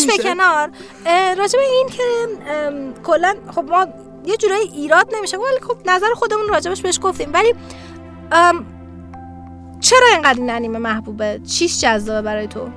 [0.08, 0.70] به کنار
[1.38, 2.04] راجع به این که
[3.04, 3.88] کلا خب ما
[4.26, 7.34] یه جورایی ایراد نمیشه ولی خب نظر خودمون راجبش بهش گفتیم.
[7.34, 7.54] ولی
[9.82, 12.68] چرا اینقدر این انیمه محبوبه؟ چیش جذابه برای تو؟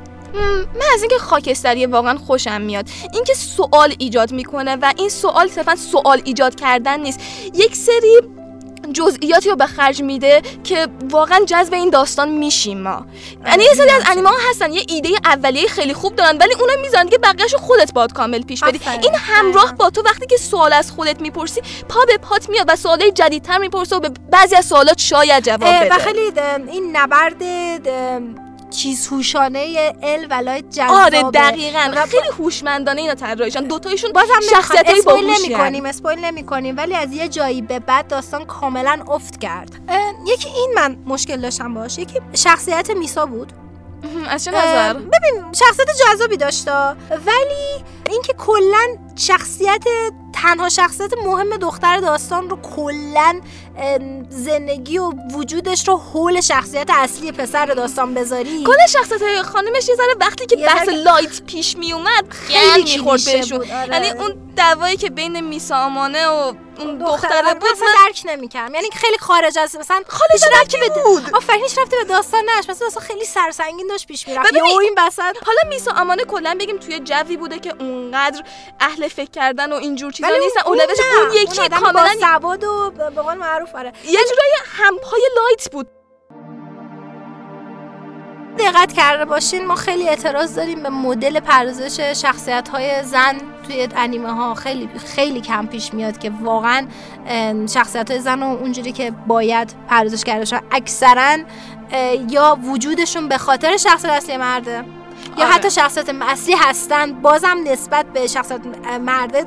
[0.75, 2.89] من از اینکه خاکستری واقعا خوشم میاد.
[3.13, 7.21] اینکه سوال ایجاد می‌کنه و این سوال صرفا سوال ایجاد کردن نیست.
[7.55, 8.21] یک سری
[8.93, 13.07] جزئیاتی رو به خرج میده که واقعا جذب این داستان میشیم ما.
[13.47, 16.73] یعنی یه سری از انیمه ها هستن یه ایده اولیه خیلی خوب دارن ولی اونا
[16.83, 18.81] می‌ذارن که بقیه‌شو خودت باید کامل پیش بدی.
[19.03, 22.77] این همراه با تو وقتی که سوال از خودت می‌پرسی پا به پات میاد و
[22.77, 25.95] سوالای جدیدتر می‌پرسه و به بعضی از سوالات شاید جواب بده.
[25.95, 26.33] و خیلی
[26.71, 27.43] این نبرد
[28.71, 30.93] چیز هوشانه ال و لایت جذابه.
[30.93, 31.93] آره دقیقا.
[31.97, 36.47] و خیلی هوشمندانه اینا طراحیشن دوتایشون بازم شخصیت های اسپویل باهوشی نمی کنیم اسپویل نمی
[36.47, 39.71] کنیم ولی از یه جایی به بعد داستان کاملا افت کرد.
[40.27, 41.99] یکی این من مشکل داشتم باش.
[41.99, 43.53] یکی شخصیت میسا بود.
[44.29, 46.73] از چه نظر؟ ببین شخصیت جذابی داشته
[47.11, 49.85] ولی اینکه کلا شخصیت
[50.33, 53.41] تنها شخصیت مهم دختر داستان رو کلا
[54.29, 60.15] زندگی و وجودش رو حول شخصیت اصلی پسر داستان بذاری کل شخصیت خانمش یه ذره
[60.21, 63.93] وقتی که بحث لایت پیش می اومد خیلی می‌خورد بهشون آره.
[63.93, 68.75] یعنی اون دعوایی که بین میسا آمانه و اون دختره بود من درک نمی‌کردم.
[68.75, 71.31] یعنی خیلی خارج از مثلا خارج ربطی به بود.
[71.35, 72.69] آفرین هیچ ربطی به داستان نش.
[72.69, 74.53] مثلا خیلی سرسنگین داشت پیش می‌رفت.
[74.53, 78.45] یا این وسط حالا میسا آمانه کلا بگیم توی جوی بوده که اونقدر
[78.81, 80.61] اهل فکر کردن و اینجور چیزا نیستن.
[80.67, 81.21] اون اولویت نه.
[81.21, 83.93] اون یکی کاملا سواد و به به قول معروف آره.
[84.05, 85.96] یه جورایی همپای لایت بود.
[88.59, 93.35] دقت کرده باشین ما خیلی اعتراض داریم به مدل پردازش شخصیت های زن
[93.67, 96.87] توی انیمه ها خیلی خیلی کم پیش میاد که واقعا
[97.69, 101.37] شخصیت های زن رو اونجوری که باید پردازش کرده باشن اکثرا
[102.31, 104.85] یا وجودشون به خاطر شخصیت اصلی مرده.
[105.39, 105.55] یا آره.
[105.55, 108.61] حتی شخصیت اصلی هستن بازم نسبت به شخصیت
[109.01, 109.45] مرده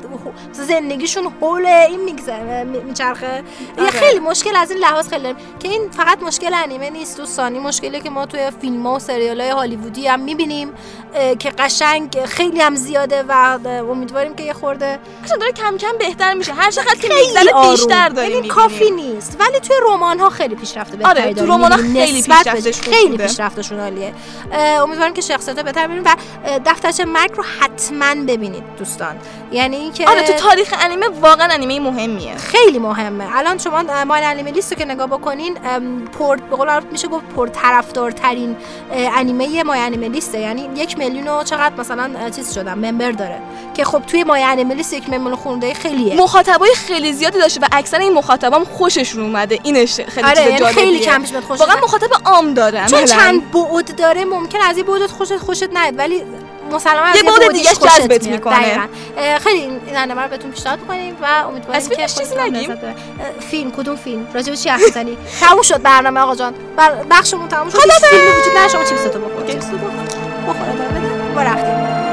[0.52, 3.44] زندگیشون حول این میگذره میچرخه
[3.78, 3.92] یه آره.
[3.92, 8.02] خیلی مشکل از این لحاظ خیلی داریم که این فقط مشکل انیمه نیست دوستانی مشکلی
[8.02, 10.74] که ما توی فیلم ها و سریال های هالیوودی هم می‌بینیم
[11.40, 13.60] که قشنگ خیلی هم زیاده و
[13.92, 15.00] امیدواریم که یه خورده
[15.40, 17.72] داره کم کم بهتر میشه هر چقدر که میگذره.
[17.72, 21.54] بیشتر داریم یعنی کافی نیست ولی توی رمان ها خیلی پیشرفته آره، تو داریم.
[21.54, 23.18] رمان‌ها یعنی خیلی نسبت به- پیشرفتش خوب خیلی.
[23.18, 24.14] پیشرفتشون عالیه
[24.52, 26.16] اه، امیدواریم که شخصیت بهتر ببینیم و
[26.46, 29.16] اه، دفترچه مرگ رو حتما ببینید دوستان.
[29.52, 32.36] یعنی اینکه آره تو تاریخ انیمه واقعا انیمه مهمیه.
[32.36, 33.38] خیلی مهمه.
[33.38, 35.54] الان شما ما انیمه لیست رو که نگاه بکنین
[36.20, 38.56] پر به قول میشه گفت پر طرفدارترین
[38.92, 40.40] انیمه مای انیمه لیسته.
[40.40, 43.42] یعنی یک میلیون و چقدر مثلا چیز شدن ممبر داره.
[43.74, 46.16] که خب توی مای انیمه لیست یک میلیون خونده خیلیه.
[46.16, 49.60] مخاطبای خیلی زیادی داشته و اکثر این مخاطبام خوششون اومده.
[49.64, 50.84] اینش خیلی آره چیز یعنی جالبیه.
[50.84, 51.76] خیلی کم پیش میاد خوشش واقعا.
[51.84, 53.06] مخاطب عام داره چون.
[53.06, 56.24] چند بعد داره ممکن از این بعدت خوشت خوشت نیاد ولی
[56.72, 58.28] مسلما یه بعد دیگه‌ش خوشت جذبت.
[58.28, 58.90] می‌کنه.
[59.40, 62.78] خیلی این انیمه رو بهتون پیشنهاد می‌کنیم و امیدواریم که چیزی نگیم؟
[63.52, 66.54] فیلم کدوم فیلم؟ راجع به چی حرف می‌زنی؟ تموم شد برنامه آقا جان.
[67.12, 67.78] بخشمون تموم شد.
[67.78, 69.92] هیچ فیلمی وجود نداره شما چیپستو بخور چیپستو بخور
[70.48, 70.68] بخور
[71.36, 72.09] ما رفتیم.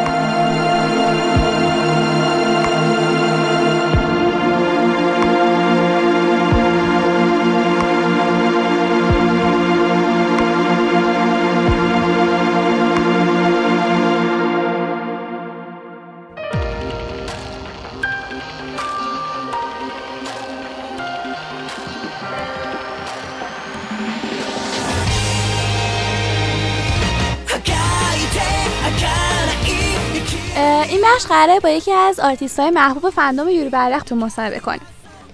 [31.47, 34.81] قراره با یکی از آرتیست های محبوب fandom یوری بر یخ تو مصاحبه کنیم.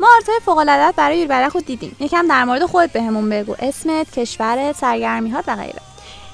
[0.01, 1.97] ما art ای فوق العاده برای یوری بر یخ رو دیدیم.
[2.01, 3.55] یکم در مورد خودت بهمون بگو.
[3.59, 5.81] اسمت کشورت سرگرمیهات و غیره.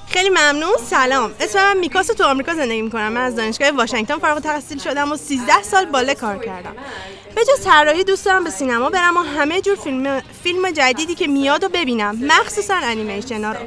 [0.07, 0.77] خیلی ممنون.
[0.91, 1.31] سلام.
[1.41, 3.13] اسم من میکاس تو آمریکا زندگی می‌کنم.
[3.13, 6.73] من از دانشگاه واشنگتن فارغ التحصیل شدم و 13 سال باله کار کردم.
[7.35, 11.27] به جز طراحی دوست دارم به سینما برم و همه جور فیلم فیلم جدیدی که
[11.27, 12.19] میاد و ببینم.
[12.25, 13.61] مخصوصا انیمیشن ها رو.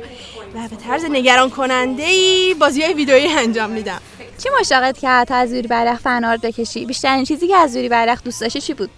[0.55, 4.01] و به طرز نگران کننده ای بازی های ویدئویی انجام میدم.
[4.43, 7.89] چی مشتاقت حتی از یوری بر یخ fan art بکشی؟ بیشترین چیزی که از یوری
[7.89, 8.89] بر یخ دوست داشتی چی بود؟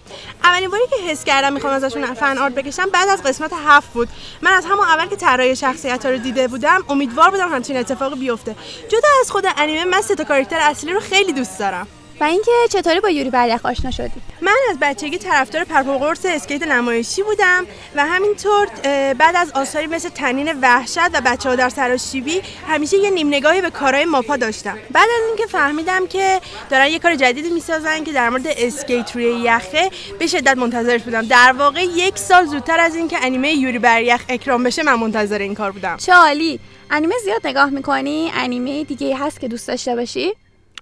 [0.44, 4.10] اولین باری که حس کردم می‌خوام ازشون fan art بکشم بعد از قسمت هفت بود.
[4.42, 8.20] من از همون اول که طراحی شخصیت ها رو دیده بودم امیدوار بودم همچین اتفاقی
[8.20, 8.56] بیفته.
[8.90, 11.88] جدا از خود انیمه من سه تا کاراکتر اصلی رو خیلی دوست دارم.
[12.20, 15.90] و اینکه چطوری با یوری بر یخ آشنا شدی؟ من از بچگی طرفدار پر و
[15.90, 18.68] پا قرص اسکیت نمایشی بودم و همینطور
[19.14, 23.62] بعد از آثاری مثل طنین وحشت و بچه ها در سراشیبی همیشه یه نیم نگاهی
[23.62, 24.78] به کارهای ماپا داشتم.
[24.92, 29.26] بعد از اینکه فهمیدم که دارن یه کار جدیدی می‌سازن که در مورد اسکیت روی
[29.26, 31.22] یخه به شدت منتظرش بودم.
[31.22, 35.40] در واقع یک سال زودتر از اینکه انیمه یوری بر یخ اکرام بشه من منتظر
[35.40, 35.98] این کار بودم.
[35.98, 36.60] چه عالی
[36.92, 40.34] انیمه زیاد نگاه می‌کنی؟ انیمه دیگه هست که دوست داشته باشی؟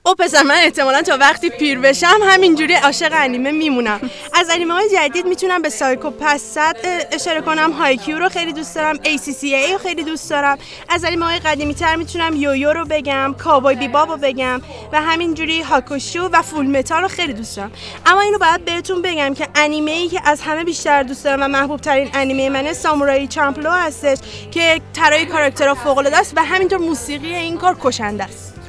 [0.05, 3.99] او پسر من احتمالا تا وقتی پیر بشم همینجوری عاشق انیمه میمونم.
[4.33, 6.75] از انیمه های جدید می‌تونم به سایکو پسد
[7.11, 10.57] اشاره کنم هایکیو رو خیلی دوست دارم ACCA رو خیلی دوست دارم.
[10.89, 14.61] از انیمه های قدیمی تر می‌تونم یویو رو بگم کابوی بیباب رو بگم
[14.91, 17.71] و همینجوری هاکوشو و فول متال رو خیلی دوست دارم.
[18.05, 21.47] اما اینو باید بهتون بگم که انیمه ای که از همه بیشتر دوست دارم و
[21.47, 24.17] محبوب ترین انیمه منه سامورایی چامپلو هستش
[24.51, 28.60] که طراحی کاراکترها فوق العاده است و همینطور موسیقی این کار کشنده است.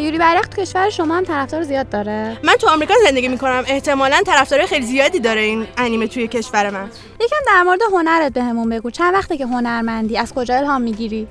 [0.00, 2.38] یوری بر یخ تو کشور شما هم طرفدار زیاد داره.
[2.44, 3.64] من تو آمریکا زندگی می‌کنم.
[3.66, 6.90] احتمالا طرفدارای خیلی زیادی داره این انیمه توی کشور من.
[7.20, 8.90] یکم در مورد هنرت بهمون بگو.
[8.90, 11.28] چند وقته که هنرمندی؟ از کجا الهام می‌گیری؟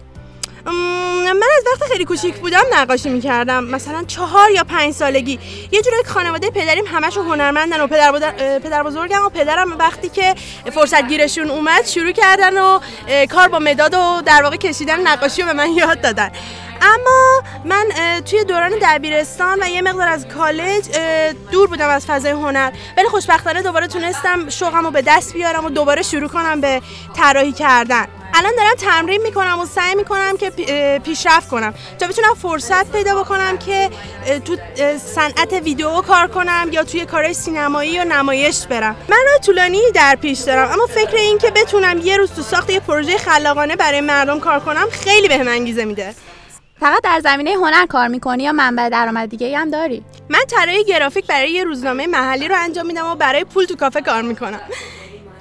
[0.71, 3.63] من از وقت خیلی کوچیک بودم نقاشی می‌کردم.
[3.63, 5.39] مثلا چهار یا پنج سالگی.
[5.71, 8.12] یه جورایی خانواده پدریم همشون هنرمندن و پدر,
[8.60, 10.36] پدر بزرگم و پدرم وقتی که
[10.71, 12.80] فرصت گیرشون اومد شروع کردن و
[13.30, 16.32] کار با مداد و در واقع کشیدن نقاشی رو به من یاد دادن.
[16.82, 17.86] اما من
[18.25, 20.84] توی دوران دبیرستان و یه مقدار از کالج
[21.51, 22.71] دور بودم از فضای هنر.
[22.97, 26.82] ولی خوشبختانه دوباره تونستم شوقم رو به دست بیارم و دوباره شروع کنم به
[27.15, 28.08] طراحی کردن.
[28.33, 30.49] الان دارم تمرین می‌کنم و سعی می‌کنم که
[31.03, 31.73] پیشرفت کنم.
[31.99, 33.89] تا بتونم فرصت پیدا بکنم که
[34.45, 34.57] تو
[34.97, 38.95] صنعت ویدیو کار کنم یا توی کارهای سینمایی و نمایش برم.
[39.09, 42.69] من راه طولانی در پیش دارم اما فکر این که بتونم یه روز تو ساخت
[42.69, 46.15] یه پروژه خلاقانه برای مردم کار کنم خیلی بهم انگیزه میده.
[46.79, 51.27] فقط در زمینه هنر کار می‌کنی یا منبع درآمد دیگه هم داری؟ من طراحی گرافیک
[51.27, 54.61] برای یه روزنامه محلی رو انجام میدم و برای پول تو کافه کار می‌کنم.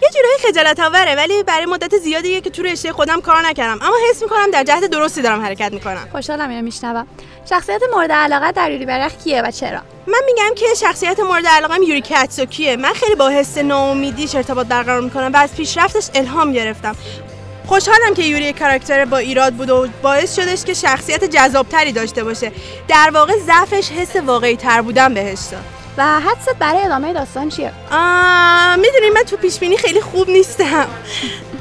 [0.06, 3.78] یه جورایی خجالت آوره ولی برای مدت زیادیه که تو رشته خودم کار نکردم.
[3.82, 6.08] اما حس می‌کنم در جهت درستی دارم حرکت می‌کنم.
[6.12, 7.06] خوشحالم اینو میشنوم.
[7.50, 11.82] شخصیت مورد علاقه در یوری برق کیه و چرا؟ من میگم که شخصیت مورد علاقم
[11.82, 12.76] یوری کاتسوکیه.
[12.76, 16.96] من خیلی با حس ناامیدیش ارتباط برقرار می‌کنم و از پیشرفتش الهام گرفتم.
[17.66, 22.52] خوشحالم که یوری کاراکتر با ایراد بود و باعث شدش که شخصیت جذابتری داشته باشه.
[22.88, 25.75] در واقع ضعفش حس واقعی تر بودن بهش داد.
[25.98, 27.72] و حدست برای ادامه داستان چیه؟
[28.76, 30.86] می‌دونی من تو پیش بینی خیلی خوب نیستم.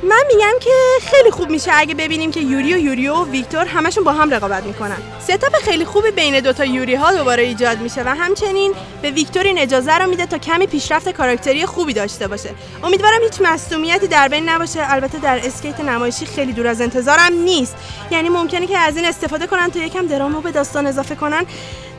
[0.04, 0.72] من میگم که
[1.02, 4.64] خیلی خوب میشه اگه ببینیم که یوری و یوریو و ویکتور همشون با هم رقابت
[4.64, 4.98] می‌کنن.
[5.24, 9.58] ستاپ خیلی خوبی بین دوتا یوری ها دوباره ایجاد میشه و همچنین به ویکتور این
[9.58, 12.50] اجازه رو میده تا کمی پیشرفت کاراکتری خوبی داشته باشه.
[12.84, 14.94] امیدوارم هیچ مصدومیتی در بین نباشه.
[14.94, 17.76] البته در اسکیت نمایشی خیلی دور از انتظارم نیست.
[18.12, 21.46] یعنی ممکنه که از این استفاده کنن تا یکم درامو به داستان اضافه کنن.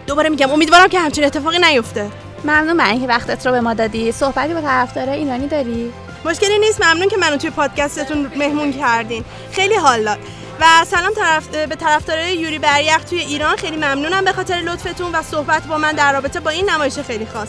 [0.06, 2.10] دوباره میگم امیدوارم که همچین اتفاقی نیفته.
[2.44, 4.12] ممنون برای اینکه وقتت رو به ما دادی.
[4.12, 5.92] صحبتی با طرفدار ایرانی داری؟
[6.24, 9.24] مشکلی نیست ممنون که منو توی پادکستتون مهمون کردین.
[9.52, 10.18] خیلی حال داد.
[10.60, 13.56] و سلام طرف به طرفدارای یوری بریخ توی ایران.
[13.56, 17.26] خیلی ممنونم به خاطر لطفتون و صحبت با من در رابطه با این نمایش خیلی
[17.26, 17.48] خاص.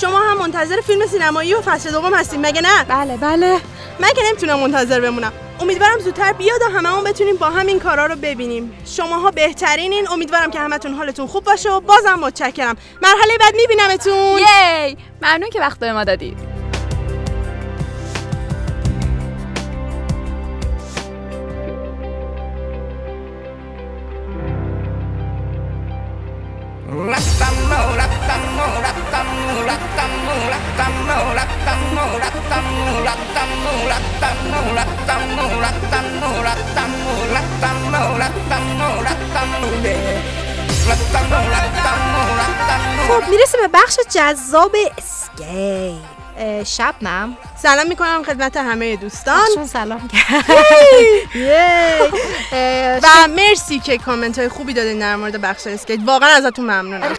[0.00, 3.60] شما هم منتظر فیلم سینمایی و فصل دوم هستین مگه نه؟ بله بله.
[4.00, 5.32] من که نمی‌تونم منتظر بمونم.
[5.60, 8.72] امیدوارم زودتر بیاد و هممون بتونیم با هم این کارا رو ببینیم.
[8.96, 10.08] شماها بهترینین.
[10.08, 12.76] امیدوارم که همتون حالتون خوب باشه و بازم متشکرم.
[13.02, 14.38] مرحله بعد میبینمتون.
[14.38, 14.96] یی!
[15.22, 16.36] ممنون که وقت به ما دادی
[43.08, 46.00] خب می‌رسه به بخش جذاب اسکیت.
[46.38, 49.66] اه، شبنم سلام می‌کنم خدمت همه دوستان.
[49.72, 50.08] سلام
[53.02, 57.16] و مرسی که کامنت های خوبی دادین در مورد بخش اسکیت واقعا ازتون ممنونم.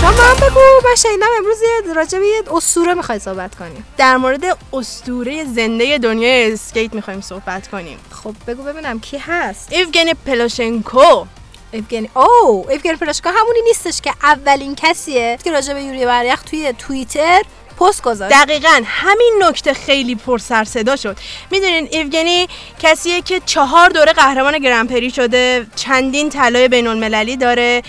[0.00, 4.16] شما هم بگو من شنیدم امروز یه راجع به یه اسطوره می‌خوای صحبت کنیم در
[4.16, 7.98] مورد اسطوره زنده دنیای اسکیت می‌خوایم صحبت کنیم.
[8.22, 9.72] خب بگو ببینم کی هست.
[9.72, 11.24] ایوگنی پلوشنکو.
[11.72, 16.42] ایوگنی او ایوگنی پلاشکا همونی نیستش که اولین کسیه که راجع به یوری بر یخ
[16.42, 17.42] توی توییتر
[17.80, 18.34] پست گذاشت.
[18.34, 21.16] دقیقا همین نکته خیلی پر سر صدا شد.
[21.50, 27.82] می‌دونین ایوگنی کسیه که چهار دوره قهرمان Grand Prix شده چندین طلای بین المللی داره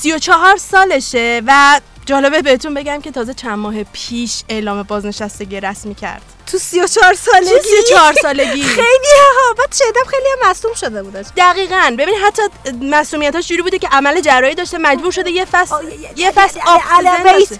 [0.00, 6.22] 34 سالشه و جالبه بهتون بگم که تازه چند ماه پیش اعلام بازنشستگی رسمی کرد.
[6.46, 8.62] تو 34 سالگی؟ چه 34 سالگی.
[8.62, 9.54] خیلی ها.
[9.58, 11.26] بعد شنیدم خیلی هم مصدوم شده بودش.
[11.36, 11.96] دقیقا.
[11.98, 12.42] ببین حتی
[12.82, 15.74] مسئولیتاش جوری بوده که عمل جراحی داشته مجبور شده یه فصل
[16.16, 16.82] یه فصل آف.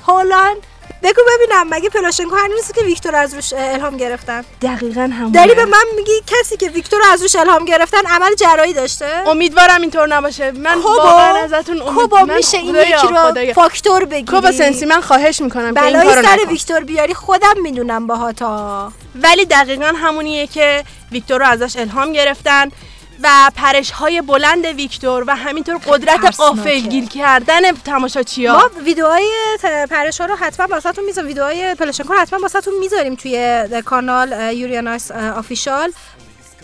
[0.06, 0.56] هولند
[1.02, 4.44] بگو ببینم مگه پلاشنکو هنوز نیست که ویکتور از روش الهام گرفتن.
[4.62, 8.72] دقیقا همون داری به من میگی کسی که ویکتور از روش الهام گرفتن عمل جراحی
[8.72, 10.50] داشته؟ امیدوارم اینطور نباشه.
[10.50, 13.06] من واقعا ازتون امید کوبا من میشه این یکی
[13.46, 13.52] رو.
[13.54, 18.06] فاکتور بگیری؟ کوبا سنسی من خواهش می‌کنم که این کارو سر ویکتور بیاری خودم می‌دونم
[18.06, 18.92] باهاتا.
[19.22, 22.70] ولی دقیقا همونیه که ویکتور رو ازش الهام گرفتن.
[23.22, 26.36] و پرش های بلند ویکتور و همینطور قدرت.
[26.36, 29.32] غافلگیر کردن تماشاچی ما ویدیوهای
[29.90, 31.28] پرش ها رو حتما واسهتون می‌ذاریم.
[31.28, 35.92] ویدیوهای پلاشنکو رو حتما واسهتون می‌ذاریم توی کانال اه، official.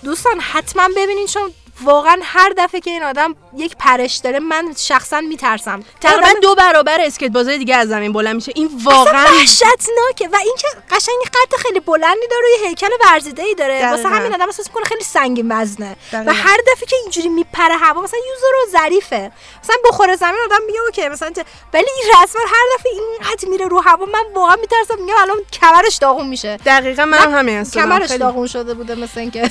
[0.05, 1.51] دوستان حتما ببینین چون
[1.85, 7.01] واقعا هر دفعه که این آدم یک پرش داره من شخصا میترسم تقریبا دو برابر
[7.01, 11.57] اسکیت بازای دیگه از زمین بلند میشه این واقعا وحشتناکه و اینکه قشنگ یه قد
[11.63, 14.09] خیلی بلندی داره و یه هیکل ورزیده ای داره واسه.
[14.09, 16.33] همین آدم احساس می‌کنه خیلی سنگین وزنه و.
[16.35, 19.33] هر دفعه که اینجوری میپره هوا مثلا یوزر رو ظریفه
[19.65, 21.31] مثلا بخوره زمین آدم میگه اوکی مثلا
[21.73, 25.97] ولی این رسما هر دفعه اینقدر میره رو هوا من واقعا میترسم میگم الان کمرش
[25.97, 27.89] داغون میشه دقیقا منم همین دارم.
[27.89, 28.11] کمرش.
[28.11, 29.51] داغون شده بوده مثل اینکه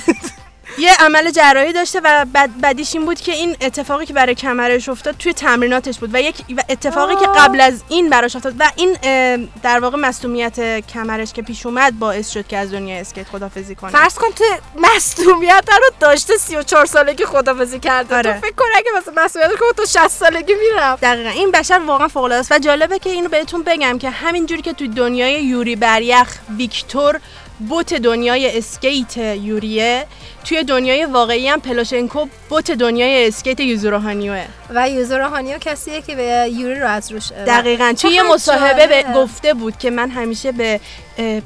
[0.78, 4.88] یه عمل جراحی داشته و بد بدیش این بود که این اتفاقی که برای کمرش
[4.88, 6.36] افتاد توی تمریناتش بود و یک
[6.68, 8.96] اتفاقی که قبل از این براش افتاد و این
[9.62, 13.90] در واقع مصدومیت کمرش که پیش اومد باعث شد که از دنیای اسکیت خدافزی کنه.
[13.90, 14.44] فرض کن تو
[14.76, 18.32] مصدومیت رو داشته 34 سالگی خدافزی کرده آره.
[18.32, 21.02] تو فکر کن اگه مثلا مصدومیت که تو 60 سالگی می‌رفت.
[21.02, 21.30] دقیقا.
[21.30, 22.52] این بشر واقعا فوق العاده است.
[22.52, 27.20] و جالبه که اینو بهتون بگم که همینجوری که توی دنیای یوری بر یخ ویکتور
[27.58, 30.06] بت دنیای اسکیت یوریه.
[30.44, 34.44] توی دنیای واقعی هم پلاشنکو بت دنیای اسکیت یوزورو هانیوئه.
[34.74, 37.94] و یوزر هانیو کسیه که به یوری رو از روش دقیقا.
[38.00, 39.04] توی یه مصاحبه به.
[39.16, 40.80] گفته بود که من همیشه به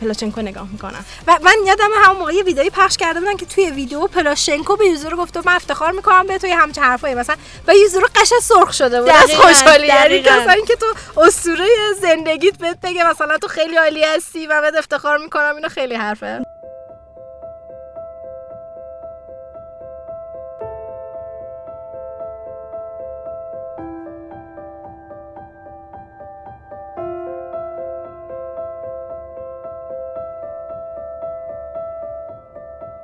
[0.00, 1.04] پلاشنکو نگاه می‌کنم.
[1.26, 4.86] و من یادم همون موقع یه ویدئویی پخش کرده بودن که توی ویدیو پلاشنکو به
[4.86, 7.14] یوزر گفته من افتخار می‌کنم به توی همچین حرفایی.
[7.14, 7.36] مثلا
[7.68, 9.86] و یوزر قشنگ سرخ شده بود از خوشحالی.
[9.86, 11.66] یعنی مثلا اینکه تو اسطوره
[12.00, 16.42] زندگیت بهت بگه مثلا تو خیلی عالی هستی و بهت افتخار می‌کنم اینو خیلی حرفه.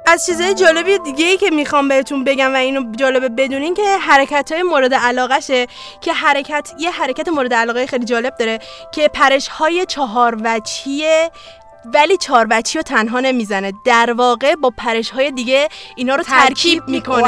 [0.06, 4.52] از چیزای جالبی دیگه ای که می‌خوام بهتون بگم و اینو جالبه بدونین که حرکت
[4.52, 5.66] های مورد علاقشه
[6.00, 8.58] که حرکت یه حرکت مورد علاقه خیلی جالب داره
[8.92, 11.30] که پرش های چهار وچیه
[11.84, 13.72] ولی چهار وچی رو تنها نمی‌زنه.
[13.84, 17.22] در واقع با پرش های دیگه اینا رو ترکیب می‌کنه.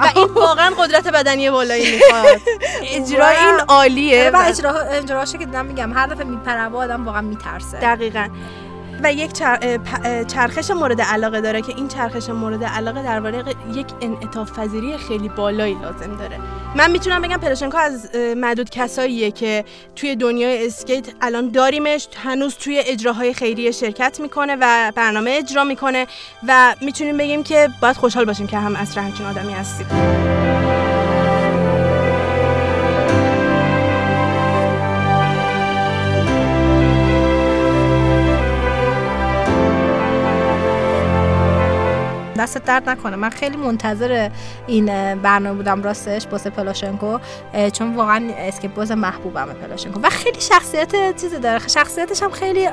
[0.00, 2.40] و این واقعا قدرت بدنی بالایی می‌خواد.
[2.94, 7.06] اجرا این عالیه و و اجرا اجراهاشو که دیدم میگم هر دفعه میپره هوا آدم
[7.06, 7.80] واقعا میترسه.
[7.80, 8.28] دقیقا.
[9.02, 9.32] و یک
[10.26, 15.28] چرخش مورد علاقه داره که این چرخش مورد علاقه در واقع یک انعطاف پذیری خیلی
[15.28, 16.38] بالایی لازم داره.
[16.76, 19.64] من می‌تونم بگم پلاشنکو از معدود کساییه که
[19.96, 26.06] توی دنیای اسکیت الان داریمش هنوز توی اجراهای خیریه شرکت می‌کنه و برنامه اجرا می‌کنه
[26.48, 29.86] و می‌تونیم بگیم که باید خوشحال باشیم که هم اصر همچین آدمی هستیم.
[42.40, 43.16] دستت درد نکنه.
[43.16, 44.30] من خیلی منتظر
[44.66, 47.18] این برنامه بودم راستش واسه پلاشنکو
[47.72, 50.00] چون واقعا اسکیت باز محبوبمه پلاشنکو.
[50.02, 51.68] و خیلی شخصیت چیزی داره.
[51.68, 52.68] شخصیتش هم خیلی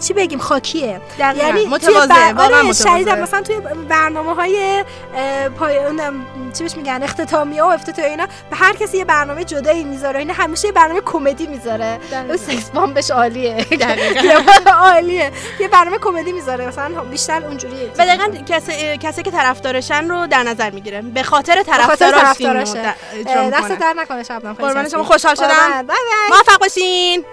[0.00, 1.00] چی بگیم خاکیه.
[1.18, 2.72] یعنی بر- واقعاً آره،.
[2.72, 3.56] شدیداً مثلا توی
[3.88, 4.84] برنامه های
[5.58, 9.84] پایان ام، چی بهش میگن اختتامیه و افتتاحیه اینا به هر کسی یه برنامه جدایی
[9.84, 10.18] می‌ذاره.
[10.18, 11.98] این همیشه یه برنامه کمدی می‌ذاره.
[12.36, 13.54] sex bomb ش عالیه.
[13.54, 14.70] دقیقاً.
[14.84, 15.32] عالیه.
[15.60, 16.66] یه برنامه کمدی می‌ذاره.
[16.68, 17.90] مثلا بیشتر اونجوریه.
[17.98, 18.26] و دقیقا
[19.06, 22.36] کسی, که طرفدارشن رو در نظر می‌گیره به خاطر طرفداراش
[23.52, 23.72] دست.
[23.80, 24.88] در نکنه خیلی قربان.
[24.88, 25.86] شما خوشحال شدم.
[26.30, 27.24] موفق باشین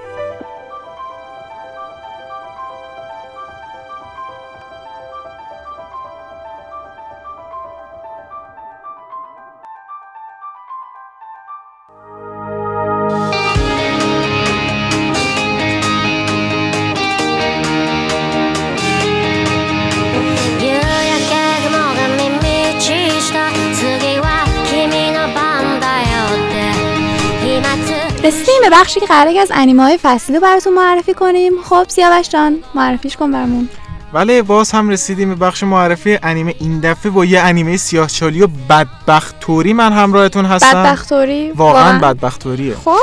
[28.24, 31.54] رسیدیم به بخشی که قراره از انیمه های فصلی براتون معرفی کنیم.
[31.64, 33.70] خب سیاوش جان معرفیش کن برامون.
[34.14, 38.48] بله باز هم رسیدیم به بخش معرفی انیمه این دفعه با یه انیمه سیاهچالی و
[38.70, 40.84] بدبخت توری من همراهتون هستم.
[40.84, 42.98] بدبختوری؟ واقعا بدبخت توریه خب.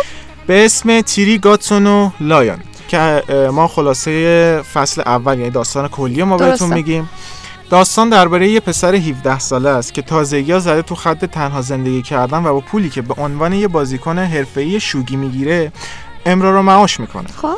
[0.47, 2.59] به اسم تیری گاتسونو لایان
[2.89, 6.75] که ما خلاصه فصل اول یعنی داستان کلی ما بهتون.
[6.75, 7.09] میگیم.
[7.71, 12.45] داستان درباره یه پسر 17 ساله است که تازگی زده تو خط تنها زندگی کردن
[12.45, 15.73] و با پولی که به عنوان یه بازیکن حرفه‌ای شوگی می‌گیره
[16.27, 17.29] امرار و معاش می‌کنه.
[17.29, 17.57] خب.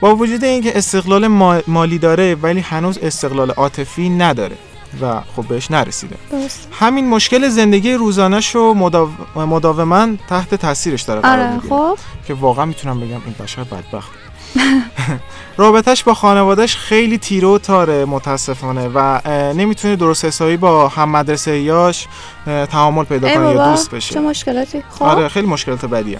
[0.00, 4.56] با وجود اینکه استقلال ما- مالی داره ولی هنوز استقلال عاطفی نداره
[5.00, 6.16] و خب بهش نرسیده.
[6.30, 6.68] درست.
[6.72, 9.08] همین مشکل زندگی روزانش رو مداو...
[9.36, 11.98] مداوما تحت تاثیرش داره قرار آره خب.
[12.26, 14.10] که واقعا می‌تونم بگم این بشر بدبخت.
[15.56, 19.20] رابطش با خانوادهش خیلی تیره و تاره متاسفانه و
[19.52, 22.06] نمی‌تونه درست حسابی با هم مدرسه یاش
[22.46, 24.14] تعامل پیدا کنه یا دوست بشه.
[24.14, 25.02] چه مشکلاتی؟ خب.
[25.02, 26.18] آره خیلی مشکلات بدیه.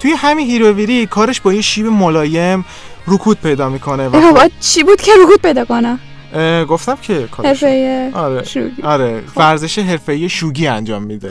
[0.00, 2.64] توی همین هیروویری کارش با یه شیب ملایم
[3.08, 5.98] رکود پیدا می‌کنه و بابا چی بود که رکود پیدا کنم
[6.34, 7.62] اه، گفتم که کارش
[8.14, 8.82] آره شوگی.
[8.82, 11.30] آره ورزش حرفه‌ای شوگی انجام میده.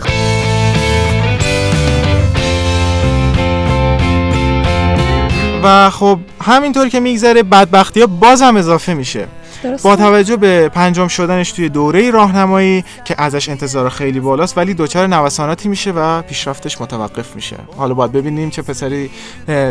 [5.63, 9.27] و خب همینطور که میگذره بدبختی ها باز هم اضافه میشه.
[9.83, 15.07] با توجه به پنجم شدنش توی دوره راهنمایی که ازش انتظار خیلی بالاست ولی دچار
[15.07, 17.55] نوساناتی میشه و پیشرفتش متوقف میشه.
[17.77, 19.09] حالا باید ببینیم چه پسری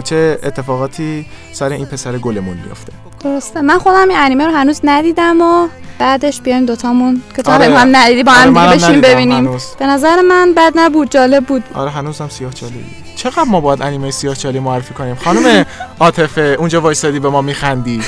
[0.04, 2.92] چه اتفاقاتی سر این پسر گلمون میفته
[3.24, 3.60] درسته.
[3.60, 5.68] من خودم این انیمه رو هنوز ندیدم و
[5.98, 7.78] بعدش بیایم دوتامون که تو آره.
[7.78, 9.46] هم ندیدی با آره، هم بشینیم ندیدم ببینیم.
[9.46, 9.66] هنوز.
[9.78, 11.64] به نظر من بد نبود جالب بود.
[11.74, 12.84] آره هنوزم سیاه چالی
[13.18, 15.66] چقدر ما باید انیمه سیاه چالی معرفی کنیم؟ خانم
[16.00, 18.02] عاطفه اونجا وایسادی به ما میخندی.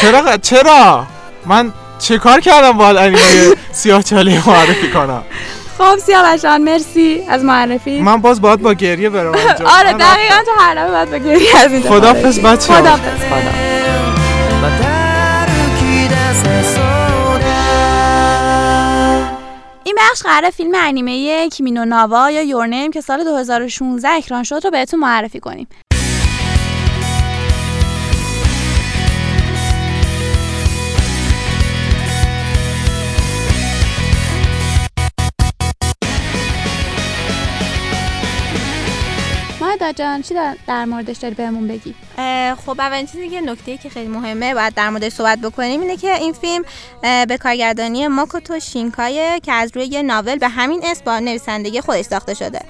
[0.00, 1.06] چرا چرا؟
[1.46, 5.22] من چه کار کردم باید انیمه سیاه چالی معرفی کنم؟
[5.78, 8.00] خب سیاه جان مرسی از معرفی.
[8.00, 9.32] من باز باید با گریه برم
[9.78, 13.67] آره دقیقا تو هر باید بگیری از اینجا خدافظ بچه خدافظ
[19.88, 24.70] این بخش قراره فیلم انیمه کیمینو ناوا یا یورنیم که سال 2016 اکران شد رو
[24.70, 25.68] بهتون معرفی کنیم.
[39.60, 40.34] مایدا جان چی
[40.66, 41.94] در- موردش داری بهمون بگی؟
[42.66, 46.14] خب اولین چیزی که نکته که خیلی مهمه باید در موردش صحبت بکنیم اینه که
[46.14, 46.64] این فیلم
[47.02, 52.04] به کارگردانی ماکوتو شینکایه که از روی یه ناول به همین اسم با نویسندگی خودش
[52.04, 52.60] ساخته شده.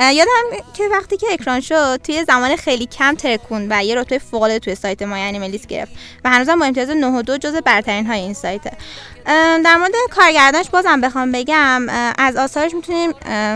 [0.00, 0.42] یادم
[0.74, 4.74] که وقتی که اکران شد توی زمان خیلی کم ترکون و یه رتبه فوق‌العاده توی
[4.74, 5.92] سایت ما انیمه لیست گرفت
[6.24, 8.70] و هنوزم با امتیاز 9 و 2 جزو برترین های این سایته.
[9.64, 11.86] در مورد کارگردانش بازم بخوام بگم
[12.18, 13.12] از آثارش می‌تونیم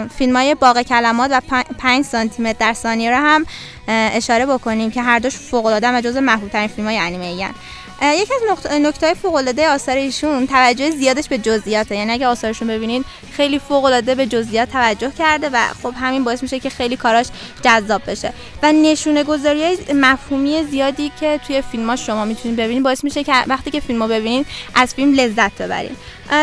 [0.07, 1.41] فیلم های باغ کلمات و
[1.79, 3.47] 5 سانتی متر در ثانیه رو هم
[3.89, 7.55] اشاره بکنیم که هر دوش فوق العاده و جزو محبوب ترین فیلم های انیمه ایان.
[8.03, 11.97] یکی از نکته های فوق العاده آثار ایشون توجه زیادش به جزئیاته.
[11.97, 16.43] یعنی اگه آثارشون ببینید خیلی فوق العاده به جزئیات توجه کرده و خب همین باعث
[16.43, 17.27] میشه که خیلی کاراش
[17.63, 18.33] جذاب بشه.
[18.63, 23.33] و نشونه گذاری مفهومی زیادی که توی فیلم ها شما می‌تونید ببینید باعث میشه که
[23.47, 25.97] وقتی که فیلم رو ببینید از فیلم لذت ببرید.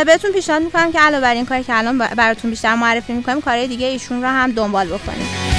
[0.06, 3.68] بهتون پیشنهاد می‌کنم که علاوه بر این کاری که الان براتون بیشتر معرفی می‌کنیم کارهای
[3.68, 5.57] دیگه ایشون رو هم دنبال بکنید.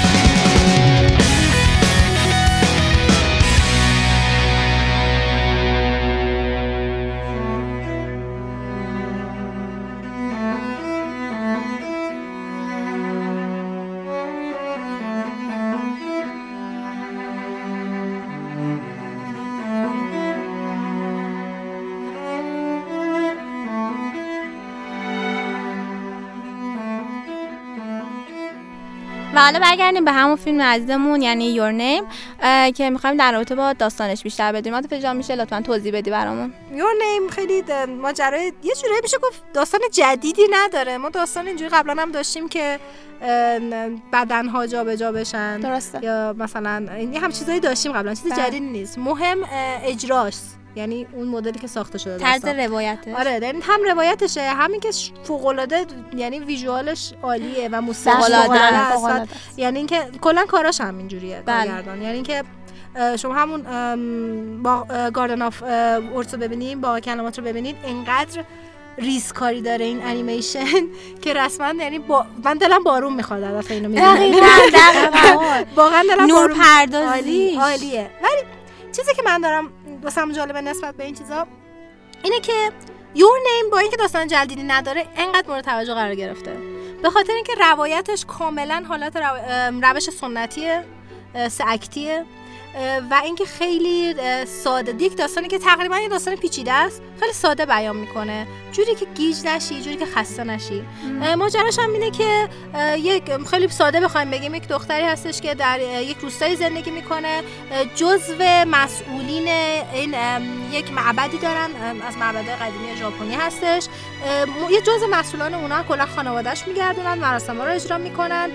[29.39, 32.03] و حالا برگردیم به همون فیلم عزیزمون یعنی یور نیم
[32.71, 36.53] که می‌خوایم در رابطه با داستانش بیشتر بدیم عاطفه جان میشه لطفا توضیح بدی برامون؟
[36.73, 37.63] یور نیم خیلی
[38.01, 40.97] ماجرای یه جورایی میشه گفت داستان جدیدی نداره.
[40.97, 42.79] ما داستان اینجوری قبلا هم داشتیم که
[44.13, 45.59] بدنها جابجا بشن.
[45.59, 46.03] درسته.
[46.03, 48.13] یا مثلا این هم چیزایی داشتیم قبلا.
[48.13, 48.35] چیز بله.
[48.35, 48.97] جدیدی نیست.
[48.97, 49.37] مهم
[49.83, 50.35] اجراش
[50.75, 52.45] یعنی اون مدلی که ساخته شده طرز.
[52.45, 54.89] روایته آره یعنی هم روایتشه همین که
[55.23, 58.15] فوق العاده یعنی visual ش عالیه و موسیقی.
[58.15, 61.57] فوق‌العاده یعنی اینکه کلا کاراش هم اینجوریه بله.
[61.57, 62.43] کارگردان یعنی اینکه
[63.19, 63.63] شما همون
[64.63, 65.61] با Garden of
[66.15, 68.43] Words رو ببینید باغ کلمات رو ببینید انقدر
[68.97, 70.65] ریزه‌کاری داره این انیمیشن
[71.21, 72.25] که رسما یعنی با...
[72.43, 77.05] من دلم بارون می‌خواد از اینو دقیقاً واقعا دلم نور پردازی.
[77.05, 78.09] عالی عالیه.
[78.23, 78.43] ولی
[78.91, 79.69] چیزی که من دارم
[80.03, 81.47] واسم جالبه نسبت به این چیزا
[82.23, 82.71] اینه که
[83.15, 86.57] یور نیم با اینکه داستان جدیدی نداره انقدر مورد توجه قرار گرفته.
[87.03, 89.25] به خاطر اینکه روایتش کاملا حالت رو...
[89.83, 90.83] روش سنتیه
[91.49, 92.25] سه اکتیه.
[93.11, 94.15] و اینکه خیلی
[94.45, 95.03] ساده.
[95.03, 98.47] یک داستانی که تقریبا یه داستان پیچیده است خیلی ساده بیان می‌کنه.
[98.71, 100.83] جوری که گیج نشی جوری که خسته نشی.
[101.37, 102.49] ماجراش هم اینه که
[102.97, 104.55] یک خیلی ساده بخوایم بگیم.
[104.55, 107.43] یک دختری هستش که در یک روستایی زندگی می‌کنه.
[107.95, 109.47] جزو مسئولین
[109.93, 110.15] این
[110.71, 111.69] یک معبدی دارن.
[112.07, 113.87] از معبدهای قدیمی ژاپنی هستش.
[114.71, 118.49] یه جزء مسئولان اونا کلا خانوادهش میگردونن مراسم رو اجرا می‌کنن.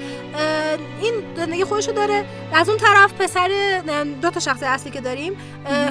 [1.02, 2.24] این زندگی خودشو داره.
[2.52, 5.36] از اون طرف پسر دو تا شخصیت اصلی که داریم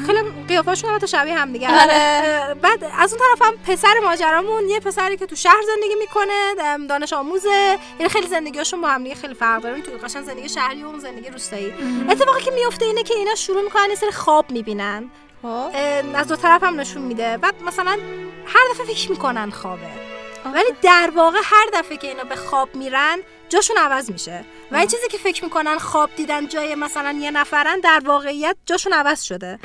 [0.05, 1.81] خیلی قیافاشون هم شبیه هم دیگه.
[1.81, 2.53] آره.
[2.53, 6.55] بعد از اون طرف هم پسر ماجرامون یه پسری که تو شهر زندگی می‌کنه
[6.89, 7.77] دانش آموزه.
[7.99, 10.99] یعنی خیلی زندگیاشون با هم دیگه خیلی فرق داره تو قشنگ زندگی شهری و اون
[10.99, 11.73] زندگی روستایی.
[12.09, 15.09] اتفاقی که میفته اینه که اینا شروع می‌کنن یه سری خواب می‌بینن.
[15.41, 15.69] خب.
[16.15, 17.37] از دو طرف هم نشون میده.
[17.37, 17.97] بعد مثلا
[18.45, 20.02] هر دفعه فکر می‌کنن خوابه.
[20.45, 23.17] ولی در واقع هر دفعه که اینا به خواب میرن
[23.49, 24.45] جاشون عوض میشه.
[24.71, 28.93] و این چیزی که فکر می‌کنن خواب دیدن جای مثلا یه نفرن در واقعیت جاشون
[28.93, 29.59] عوض شده.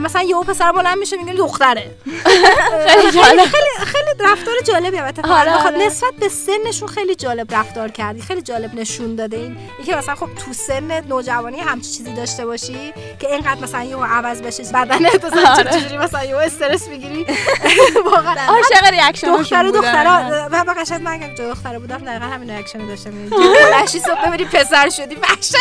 [0.00, 1.90] مثلا یهو پسر بلند میشه میگه دختره.
[2.86, 3.42] خیلی خیلی
[3.84, 5.76] خیلی رفتار جالبی اتفاقا آره، آره.
[5.76, 9.56] نسبت به سنشون خیلی جالب رفتار کردی خیلی جالب نشون داده این.
[9.78, 14.42] اینکه مثلا خب تو سن نوجوانی همچی چیزی داشته باشی که اینقدر مثلا یهو عوض
[14.42, 15.70] بشه بدنت مثلا آره.
[15.70, 17.26] چجوری مثلا یهو استرس می‌گیری.
[18.04, 18.46] واقعا.
[18.48, 20.48] عاشق reaction دختر دخترا.
[20.50, 23.10] و با قشنگ من اگه دختره بودم دقیقا همین reaction داشتم.
[23.72, 25.14] بلند شی صبح ببینی پسر شدی.
[25.22, 25.54] وحشت.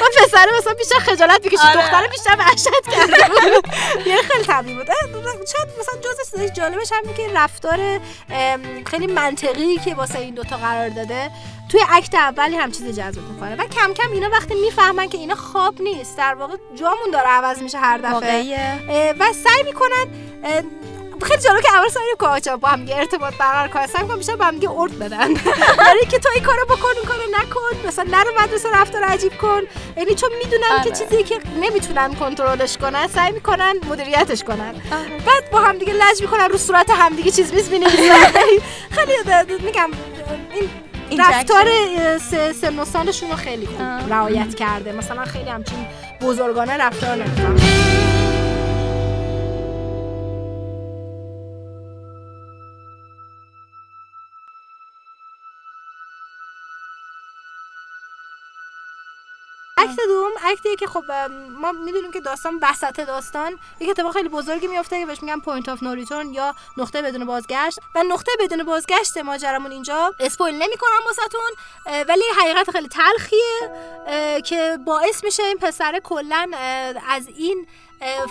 [0.00, 1.82] و پسر مثلا بیشتر خجالت می‌کشید آره.
[1.82, 3.66] دختر بیشتر وحشت کرده بود.
[4.06, 4.86] یعنی خیلی طبیعی بود.
[5.26, 8.00] شاید مثلا جز چیزای جالبش همینه که رفتار
[8.86, 11.30] خیلی منطقی که واسه این دوتا قرار داده
[11.68, 13.56] توی اکت اولی هم چیز جذب می‌کنه.
[13.56, 17.62] و کم کم اینا وقتی می‌فهمن که اینا خواب نیست در واقع جامون داره عوض
[17.62, 19.14] میشه هر دفعه.
[19.18, 20.06] و سعی می‌کنن
[21.22, 24.44] خیلی جالب که اول سعی بچه‌ها با هم ارتباط برقرار کنن سعی می‌کنن بیشتر با
[24.44, 25.28] هم ارد بدن.
[25.86, 29.60] یعنی که تو این کارو بکن اون کارو نکن مثلا نرو مدرسه رفتار عجیب کن.
[29.96, 30.90] یعنی چون می‌دونن که آره.
[30.90, 34.72] چیزی که نمی‌تونن کنترلش کنن سعی می‌کنن مدیریتش کنن.
[35.26, 37.68] بعد با هم دیگه لج می‌کنن رو صورت هم دیگه چیز میز
[38.96, 39.90] خیلی د- د- میگم
[40.54, 41.20] این.
[41.20, 41.64] رفتار
[42.52, 44.12] سن و سالشون رو خیلی خوب.
[44.12, 44.92] رعایت کرده.
[44.92, 45.86] مثلا خیلی همچین
[46.20, 48.01] بزرگانه رفتار نمی‌کنن
[60.44, 61.04] act یه که خب
[61.50, 65.68] ما می‌دونیم که داستان وسط داستان یک اتفاق خیلی بزرگی میفته که بهش میگن point
[65.68, 67.78] of no return یا نقطه بدون بازگشت.
[67.94, 70.14] و نقطه بدون بازگشت ماجرامون اینجا.
[70.20, 71.50] spoil نمی‌کنم واسهتون
[72.08, 73.70] ولی حقیقت خیلی تلخیه
[74.42, 76.50] که باعث میشه این پسر کلا
[77.08, 77.66] از این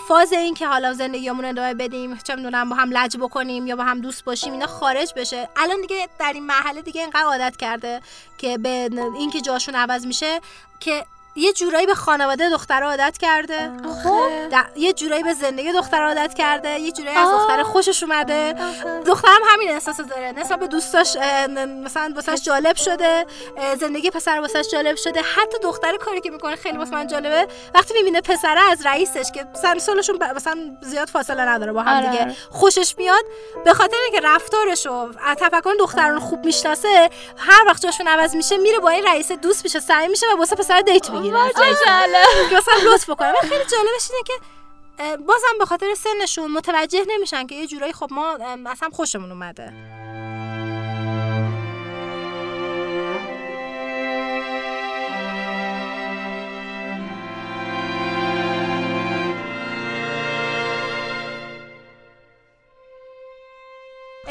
[0.08, 3.84] فاز این که حالا زندگیمون ادامه بدیم چه می‌دونم با هم لج بکنیم یا با
[3.84, 5.50] هم دوست باشیم اینا خارج بشه.
[5.56, 8.02] الان دیگه در این مرحله دیگه اینقدر عادت کرده
[8.38, 10.42] که به این که جاشون عوض میشه
[10.80, 11.06] که
[11.36, 13.72] یه جورایی به خانواده دختر عادت کرده.
[14.04, 14.30] خب
[14.76, 16.80] یه جورایی به زندگی دختر عادت کرده.
[16.80, 18.56] یه جورایی از دختر خوشش اومده.
[19.06, 20.32] دخترم همین احساس داره.
[20.32, 21.18] نسبت به دوستاش
[21.84, 23.26] مثلا واسش جالب شده.
[23.80, 25.22] زندگی پسر واسش جالب شده.
[25.22, 27.48] حتی دختر کاری که می‌کنه خیلی واسه من جالبه.
[27.74, 31.98] وقتی می‌بینه پسره از رئیسش که سن سالشون ب- مثلا زیاد فاصله نداره با هم
[31.98, 32.36] آره، دیگه.
[32.50, 33.26] خوشش میاد.
[33.66, 38.80] به خاطر اینکه رفتارش و تفکر دختران خوب می‌شناسه هر وقت جاشون عوض میشه میره
[38.80, 41.10] با این رئیس دوست میشه سعی میشه و واسه پسر دیت
[42.50, 44.34] که مثلا لطف بکنه و خیلی جالبش اینه که
[45.18, 49.74] بازم به خاطر سنشون متوجه نمیشن که یه جورایی خب ما اصلا خوشمون اومده.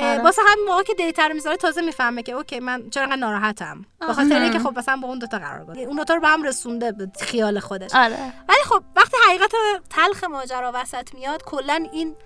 [0.04, 3.16] واسه همین موقع که date ا رو می‌ذاره تازه می‌فهمه که OK من چرا انقدر
[3.16, 3.84] ناراحتم.
[4.00, 6.42] به خاطر اینکه خب مثلا با اون دوتا قرار گذاشته اون دوتا رو به هم
[6.42, 7.94] رسونده به خیال خودش.
[7.94, 8.32] آره.
[8.48, 9.52] ولی خب وقتی حقیقت
[9.90, 12.16] تلخ ماجرا وسط میاد کلا این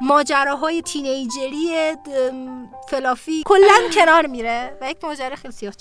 [0.00, 1.92] ماجراهای teenager
[2.88, 4.78] ی fluffy کلا کنار میره.
[4.80, 5.74] و یک ماجرا خیلی سیاه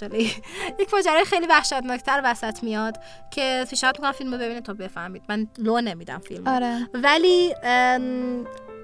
[0.79, 2.97] یک ماجرا خیلی وحشتناکتر وسط میاد
[3.31, 5.23] که پیشنهاد می‌کنم فیلم رو ببینید تا بفهمید.
[5.29, 6.89] من لو نمیدم فیلم آره.
[6.93, 7.55] ولی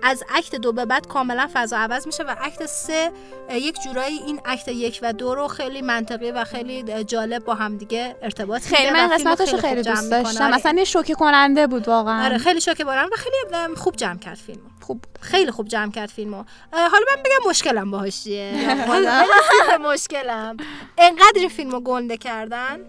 [0.04, 3.12] از اکت دو به بعد کاملا فضا عوض میشه و اکت سه
[3.52, 7.78] یک جورایی این اکت یک و دو رو خیلی منطقی و خیلی جالب با هم
[7.78, 10.12] دیگه ارتباط خیلی من فیلم قسمتاشو خیلی دوست.
[10.12, 10.44] داشتم.
[10.44, 10.56] آره.
[10.56, 12.26] مثلا یه شوکه کننده بود واقعا.
[12.26, 14.70] آره خیلی شوکه بارم و خیلی خوب جمع کرد فیلمو.
[14.82, 16.44] خوب خیلی خوب جمع کرد فیلمو.
[16.72, 18.76] حالا من بگم مشکلم باهاش چیه؟
[19.94, 20.58] مشکلم.
[20.98, 22.80] انقدر این فیلمو گنده کردن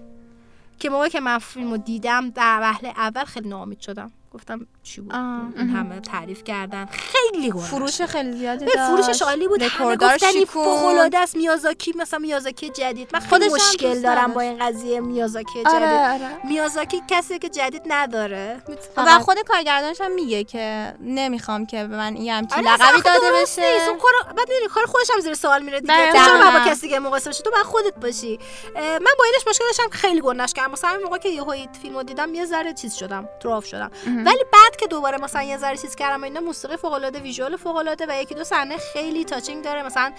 [0.79, 4.13] که موقعی که من فیلمو دیدم در وهله اول خیلی ناامید شدم.
[4.31, 5.15] گفتم چی بود.
[5.15, 6.87] این همه تعریف کردن.
[6.87, 8.87] خیلی گنده فروش خیلی زیادی به داشت.
[8.87, 9.63] فروشش عالی بود.
[9.63, 10.45] همه رکورددار گفتن این.
[10.45, 13.11] فوق است میازاکی مثلا میازاکی جدید.
[13.13, 14.33] من خیلی مشکل دارم.
[14.33, 15.75] با این قضیه میازاکی جدید.
[15.75, 16.13] آره.
[16.13, 18.63] آره میازاکی کسی که جدید نداره.
[18.97, 23.33] و خود کارگردانش هم میگه که نمی‌خوام که به من یه همچین آره، لقبی داده
[23.43, 23.63] بشه.
[23.89, 26.13] اون کار بعد می‌دونی کار خودش هم زیر سوال میره دیگه.
[26.13, 28.39] تو چرا با کسی دیگه مقایسه بشی؟ تو باید خودت باشی.
[28.77, 32.03] من با اینش مشکل داشتم که خیلی گنش کردم مثلا موقع که یهو این فیلمو
[32.03, 33.91] دیدم یه ذره چیز شدم turn off شدم.
[34.27, 37.77] ولی بعد که دوباره مثلا یه ذره چیز کردم اینا موسیقی فوق العاده visual فوق
[37.77, 39.83] العاده و یکی دو صحنه خیلی touching داره.
[39.83, 40.13] مثلا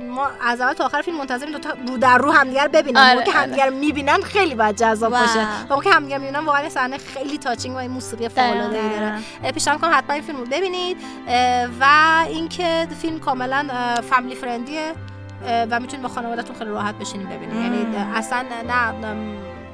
[0.00, 3.00] ما از اول تا آخر فیلم منتظریم دو تا رو در رو همدیگه رو ببینن.
[3.00, 5.12] آره، موقع که همدیگه رو می‌بینن خیلی باید جذاب.
[5.12, 5.40] باشه.
[5.40, 8.78] و موقع که همدیگه رو می‌بینن واقعا صحنه خیلی touching و این موسیقی فوق العاده
[8.78, 9.52] ای داره.
[9.52, 10.96] پیشنهاد کنم حتما این فیلم رو ببینید.
[11.80, 11.86] و
[12.28, 13.68] اینکه فیلم کاملا
[14.10, 14.92] فامیلی فرندیه
[15.70, 17.56] و می‌تونید با خانوادهتون خیلی راحت بشینید ببینید.
[17.56, 18.92] یعنی اصلا نه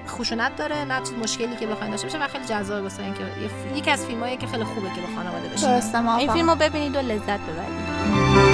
[0.08, 3.24] خشونت داره نه چیز مشکلی که بخواید داشته باشه و خیلی جذابه واسه اینکه
[3.74, 6.32] یکی از فیلمایی که خیلی خوبه که با خانواده درسته این موافقم.
[6.32, 8.47] فیلم رو ببینید و لذت ببرید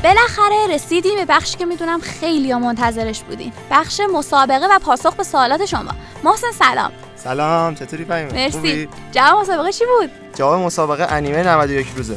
[0.00, 3.52] و بالاخره رسیدیم به بخشی که می‌دونم خیلی منتظرش بودین.
[3.70, 5.90] بخش مسابقه و پاسخ به سوالات شما.
[6.24, 6.92] محسن سلام.
[7.16, 8.88] سلام چطوری فهیمه؟ مرسی.
[9.12, 12.16] جواب مسابقه چی بود؟ جواب مسابقه انیمه 91 روزه.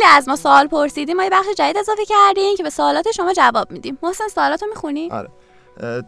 [0.00, 3.32] خیلی از ما سوال پرسیدیم ما یه بخش جدید اضافه کردیم که به سوالات شما
[3.32, 3.98] جواب میدیم.
[4.02, 5.28] محسن سوالاتو می‌خونی؟ آره.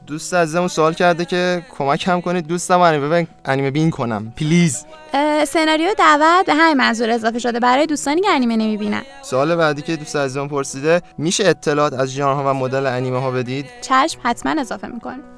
[0.06, 2.46] دوست عزیزمون سوال کرده که کمک هم کنید.
[2.46, 4.32] دوستم انیمه ببین انیمه بین کنم.
[4.36, 4.84] پلیز.
[5.48, 7.60] سناریو دعوت به همین منظور اضافه شده.
[7.60, 9.02] برای دوستانی که انیمه نمی‌بینن.
[9.22, 13.66] سوال بعدی که دوست عزیزمون پرسیده میشه اطلاعات از ژانرها و مدل انیمه ها بدید؟
[13.80, 15.31] چشم حتما اضافه می‌کنیم م،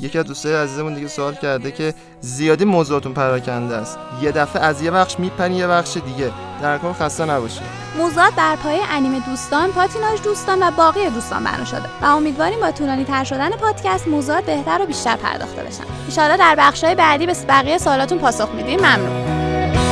[0.00, 4.82] یکی از دوستای عزیزمون دیگه سوال کرده که زیادی موضوعاتون پراکنده است یه دفعه از
[4.82, 6.30] یه بخش میپرین یه بخش دیگه
[6.62, 7.62] در کل خسته نباشید
[7.98, 12.70] موضوعات بر پایه انیمه دوستان، پاتیناژ دوستان و باقی دوستان بنا شده و امیدواریم با
[12.70, 16.20] طولانی تر شدن پادکست موضوعات بهتر و بیشتر پرداخته بشن.
[16.22, 18.80] ان در بخش‌های بعدی به بقیه سوالاتون پاسخ میدیم.
[18.80, 19.85] ممنون.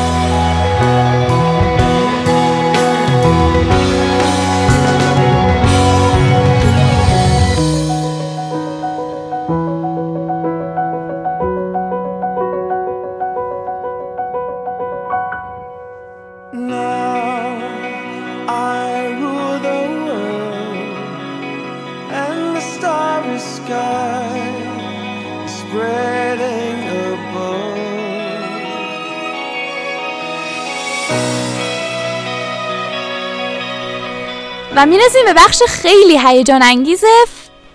[34.85, 37.05] و می‌رسیم به بخش خیلی هیجان انگیز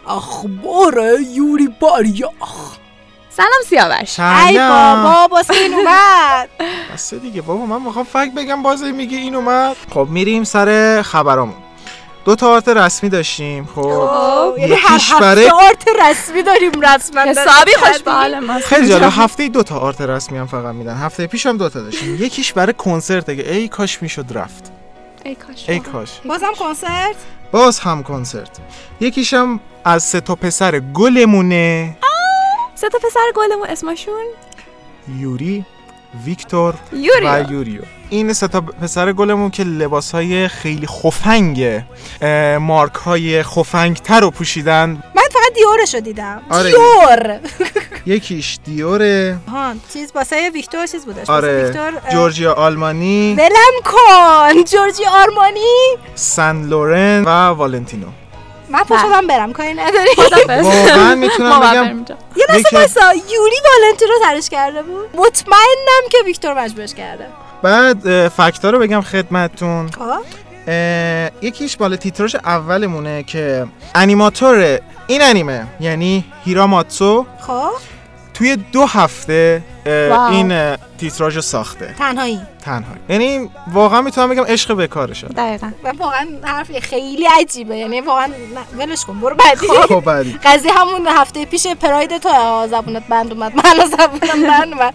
[0.08, 1.04] اخبار
[1.34, 2.78] یوری باریاخ
[3.30, 4.20] سلام سیاوش.
[4.20, 6.50] ای بابا باز این اومد.
[6.94, 9.76] بسه دیگه بابا من می‌خوام فکر بگم بازی میگه این اومد.
[9.94, 11.56] خب میریم سر خبرامون.
[12.26, 14.54] دو تا آرت رسمی داشتیم خب.
[14.58, 17.22] یعنی هر هفته آرت رسمی داریم رسما.
[17.22, 18.60] حسابی خوش به حال ما.
[18.60, 19.14] خیلی جالب.
[19.16, 20.98] هفته دو تا آرت رسمی هم فقط میدن.
[20.98, 22.24] هفته پیش هم دو تا داشتیم.
[22.24, 24.79] یکیش برای کنسرت که ای کاش می‌شد رفت.
[25.26, 25.70] ای کاش.
[25.70, 26.20] ای کاش.
[26.26, 27.16] بازم کنسرت؟
[27.52, 28.60] باز هم کنسرت.
[29.00, 31.98] یکیش هم از سه تا پسر گلمونه.
[32.76, 34.26] سه تا پسر گلمون اسمشون؟
[35.18, 35.66] یوری.
[36.26, 37.30] ویکتور یوریو.
[37.30, 37.82] و یوریو.
[38.10, 41.84] این سه تا پسر گلمون که لباس های خیلی خفنگ
[42.60, 44.90] مارک های خفنگ تر رو پوشیدن.
[45.16, 46.42] من فقط دیورشو دیدم.
[46.50, 46.72] آره.
[46.72, 47.40] دیور.
[48.06, 49.38] یکیش دیوره.
[49.52, 51.30] ها چیز واسه ویکتور چیز بودش.
[51.30, 51.64] آره.
[51.64, 53.36] ویکتور جورجیا آلمانی.
[53.38, 54.64] ولم کن.
[54.64, 58.08] جورجی آرمانی سن لورن و والنتینو.
[58.70, 60.10] من پاشو من برم کاری نداری؟
[60.50, 62.16] واقعا می‌تونم بگم.
[62.36, 67.28] یه لحظه بایستا یوری والنتینو ترش کرده بود؟ مطمئنم که ویکتور مجبورش کرده.
[67.62, 69.90] بعد فکتا رو بگم خدمتتون.
[69.92, 70.20] خب.
[71.42, 77.26] یکیش بالا تیتراژ اولمونه که انیماتور این انیمه یعنی هیراماتسو.
[77.48, 77.72] خب.
[78.40, 80.32] توی دو هفته واو.
[80.32, 81.96] این تیتراژ رو ساخته.
[82.00, 82.42] تنهایی.
[82.66, 85.28] تنها یعنی واقعا می‌تونم بگم عشق به کارشه.
[85.28, 85.72] دقیقا.
[86.00, 87.78] واقعا حرف خیلی عجیبه.
[87.78, 88.28] یعنی واقعا
[88.78, 89.68] ولش کن برو بعدی.
[89.68, 90.40] خب بعدی.
[90.44, 92.30] قضیه همون هفته پیش پراید تو
[92.72, 94.94] زبونت بند اومد من زبونم بند اومد.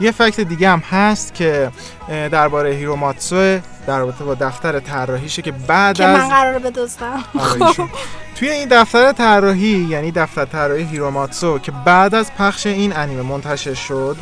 [0.00, 1.70] یه فکت دیگه هم هست که
[2.08, 7.24] درباره هیروماتسو در رابطه با دفتر طراحیشه که بعد که از من قراره بدزدم.
[7.38, 7.88] آره،.
[8.36, 13.74] توی این دفتر طراحی یعنی دفتر طراحی هیروماتسو که بعد از پخش این انیمه منتشر
[13.74, 14.16] شد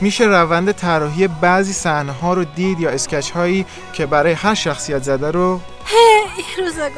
[0.00, 5.02] میشه روند طراحی بعضی صحنه ها رو دید یا اسکچ هایی که برای هر شخصیت
[5.02, 5.60] زده رو؟
[6.36, 6.90] ای روزگار.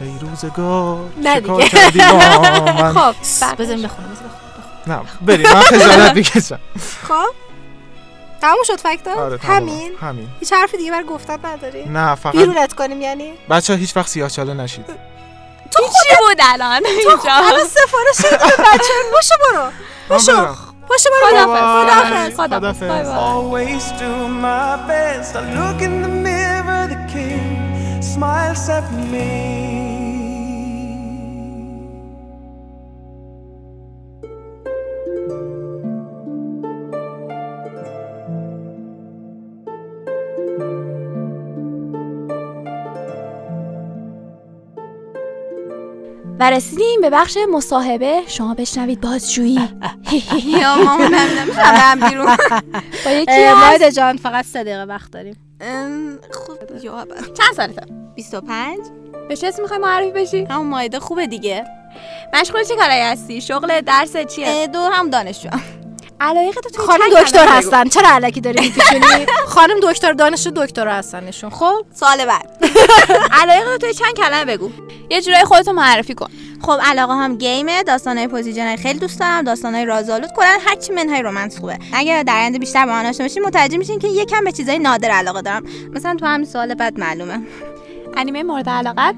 [0.00, 1.68] ای روزگار نه دیگه.
[2.94, 3.14] خب
[3.58, 4.08] بزنیم بخونم.
[4.88, 6.58] نه بریم من خجالت می‌کشم.
[7.08, 7.34] خب؟
[8.40, 9.56] تموم شد فکتا آره تمام.
[9.56, 10.28] همین؟ همین.
[10.40, 14.30] هیچ حرف دیگه بر گفتن نداری؟ نه فقط بیرونت کنیم یعنی؟ بچه هیچ وقت سیاه
[14.30, 14.84] چاله نشید
[15.70, 17.32] چی بود الان اینجا.
[17.32, 18.92] الان سفارش شد به بچه.
[19.12, 19.70] باشه برو.
[20.08, 20.56] برم.
[20.88, 21.46] پاشو برو.
[21.46, 23.08] بای بای.
[23.28, 24.12] Always do
[24.44, 25.36] my best.
[25.36, 29.57] I look in the mirror, the king smiles at me.
[46.40, 48.22] و رسیدیم به بخش مصاحبه.
[48.26, 49.54] شما بشنوید بازجویی.
[50.60, 52.36] یا می‌تونم برم بیرون.
[53.04, 55.36] با یکی مایده جان فقط سه دقیقه وقت داریم.
[55.60, 57.06] اول.
[57.34, 58.78] چند سالته 25
[59.28, 61.64] به چه اسم می‌خوای معرفی بشی؟ همون مایده خوبه دیگه.
[62.34, 65.48] مشغول چه کارایی هستی؟ شغل درس چیه؟ دو هم دانشجو
[66.20, 67.46] علایق تو خانم دکتر.
[67.48, 67.88] هستن.
[67.88, 72.64] چرا علکی داری میپیچونی؟ خانم دکتر دانشجو دکتر هستنشون خب؟ سال بعد.
[73.42, 74.70] علایق تو چند کلمه بگو.
[75.10, 76.28] یه جورایی خودتو معرفی کن.
[76.62, 80.30] خب علاقه هم گیمه داستانهای پوزیژن خیلی دوست دارم داستانهای رازآلود.
[80.36, 81.78] کلا هرچی منهای رمانس خوبه.
[81.92, 85.10] اگه در آینده بیشتر با من آشنا بشین متوجه میشین که یکم به چیزای نادر
[85.10, 85.62] علاقه دارم.
[85.92, 87.40] مثلا تو همین سوال بعد معلومه.
[88.16, 89.14] انیمه مورد علاقت؟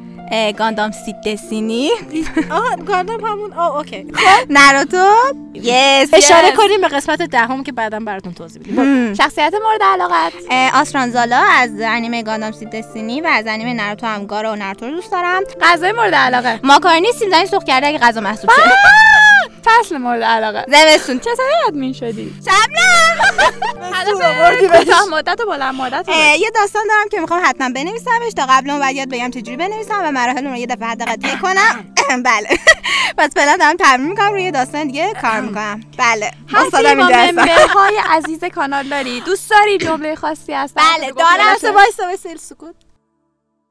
[0.58, 1.90] گاندام سید دسینی.
[2.50, 4.06] آه گاندم همون آه اوکی.
[4.50, 5.06] ناروتو.
[5.54, 10.32] یس اشاره کنیم به قسمت دهم که بعدا براتون توضیح میدیم شخصیت مورد علاقت.
[10.74, 14.92] آسرانزالا از انیمه گاندام سید دسینی و از انیمه ناروتو هم گارا و ناروتو رو
[14.92, 15.42] دوست دارم.
[15.60, 16.60] غذای مورد علاقه.
[16.62, 18.62] ماکارونی سیب سرخ کرده اگه غذا محسوب شه.
[19.64, 20.64] فصل مورد علاقه.
[20.68, 21.18] زمستون.
[21.20, 22.34] چه سری ادمین شدی؟
[23.94, 28.32] هدف کوتاه مدت و بلند مدت یه داستان دارم که می‌خوام حتما بنویسمش.
[28.36, 31.36] تا قبل اون بعد یاد بگم چجوری بنویسم و مراحل رو یه دفعه حداقل طی
[31.36, 31.94] کنم.
[32.24, 32.48] بله.
[33.18, 35.80] پس فعلا دارم تمرین می‌کنم روی یه داستان دیگه کار می‌کنم.
[35.98, 36.30] بله.
[36.52, 37.40] هستی استادم اینجا هستم.
[37.40, 39.20] ممبرهای عزیز کانال داری.
[39.20, 41.74] دوست داری جمله خاصی هست بله، دارم.
[41.74, 42.74] وایسا وایسا سکوت.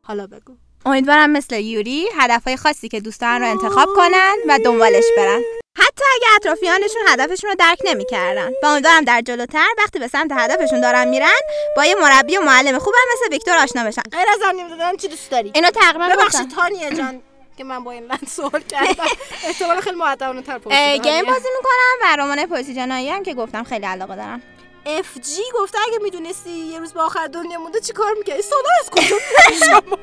[0.04, 0.69] حالا بگو.
[0.86, 5.42] امیدوارم مثل یوری هدفهای خاصی که دوست دارن رو انتخاب کنن و دنبالش برن.
[5.78, 8.52] حتی اگه اطرافیانشون هدفشون رو درک نمی‌کردن.
[8.64, 11.40] و امیدوارم در جلوتر وقتی به سمت هدفشون دارن میرن
[11.76, 14.02] با یه مربی و معلم خوبم مثل ویکتور آشنا بشن.
[14.12, 15.52] غیر از انیم دادن چی دوست داری.
[15.56, 16.10] اینو تقریبا.
[16.10, 17.22] ببخشید تانیه جان
[17.58, 19.04] که من با این لند سوال کردم.
[19.48, 23.86] احتمال خیلی مؤدبانه تر پرسیدم گیم بازی می‌کنم و رمان پرسیجنایی هم که گفتم خیلی
[23.86, 24.42] علاقه دارم.
[24.86, 28.70] اف جی گفته اگه می‌دونستی یه روز به آخر دنیا مونده چی کار می‌کردی؟ سونا
[28.82, 29.16] از کجا
[29.66, 29.98] شما.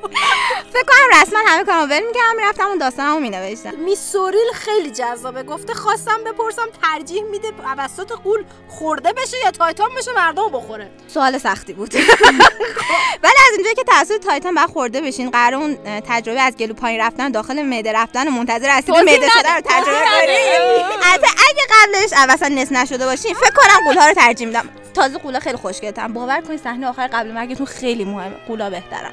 [0.73, 3.75] فکر کنم رسما همه کارو ول می‌کردم می‌رفتم اون داستانمو مینوشتم.
[3.75, 5.43] میسوریل خیلی جذابه.
[5.43, 11.39] گفته خواستم بپرسم ترجیح میده توسط قول خورده بشه یا تایتان بشه مردم بخوره؟ سوال
[11.39, 11.95] سختی بود.
[13.25, 17.01] ولی از اینجایی که توسط تایتان بعد خورده بشین قرار اون تجربه از گلو پایین
[17.01, 19.29] رفتن داخل معده رفتن و منتظر توضیح معده.
[19.39, 19.99] شده رو تجربه.
[20.21, 24.66] کنیم البته اگه قبلش اصلا نصف نشده باشین فکر کنم قولها رو ترجیح میدم.
[24.95, 29.13] تازه قولا خیلی خوشگلترن باور کنید صحنه آخر قبل مرگتون خیلی مهمه قولا بهترن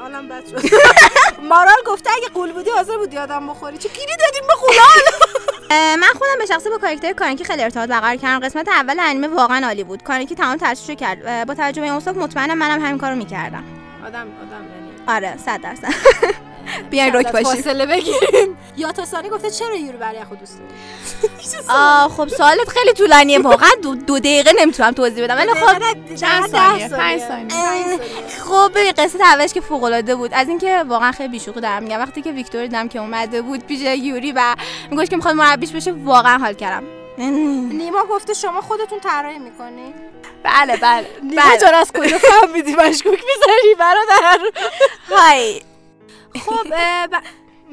[0.00, 0.62] حالم بد شد.
[1.50, 3.78] مارال گفته اگه قول بودی حاضر بودی آدم بخوری.
[3.78, 5.02] چه گیری دادیم به قولال؟
[6.00, 8.46] من خودم به شخصه با کاراکتر کانکی خیلی ارتباط برقرار کردم.
[8.46, 10.02] قسمت اول انیمه واقعا عالی بود.
[10.02, 13.64] کانکی تمام تلاشش رو کرد با توجه به این اوصاف مطمئنم منم همین کارو می‌کردم.
[14.06, 14.64] آدم آدم
[15.06, 15.26] یعنی.
[15.26, 15.84] آره صد درصد.
[16.90, 17.54] بیاین رک باشیم.
[17.54, 18.58] فاصله بگیریم.
[18.76, 20.70] یا تا ثانی گفته چرا یوری برای خود دوست داری؟
[21.78, 23.38] آه خب سوالت خیلی طولانیه.
[23.38, 23.70] واقعا
[24.06, 25.36] دو, دقیقه نمی‌تونم توضیح بدم.
[25.36, 26.88] ولی خب چند ثانیه.
[28.44, 30.34] خب قصه اولش که فوق العاده بود.
[30.34, 31.98] از اینکه واقعا خیلی بیشوخی دارم میگم.
[31.98, 34.54] وقتی که ویکتور دیدم که اومده بود پیش یوری و
[34.90, 36.84] میگوش که می‌خواد مربیش بشه واقعا حال کردم.
[37.18, 39.94] نیما گفته شما خودتون طراحی می‌کنی؟
[40.42, 44.38] بله بله نیما جان از کجا فهمیدی؟ مشکوک می‌ذاری برادر.
[45.10, 45.60] های
[46.46, 46.66] خب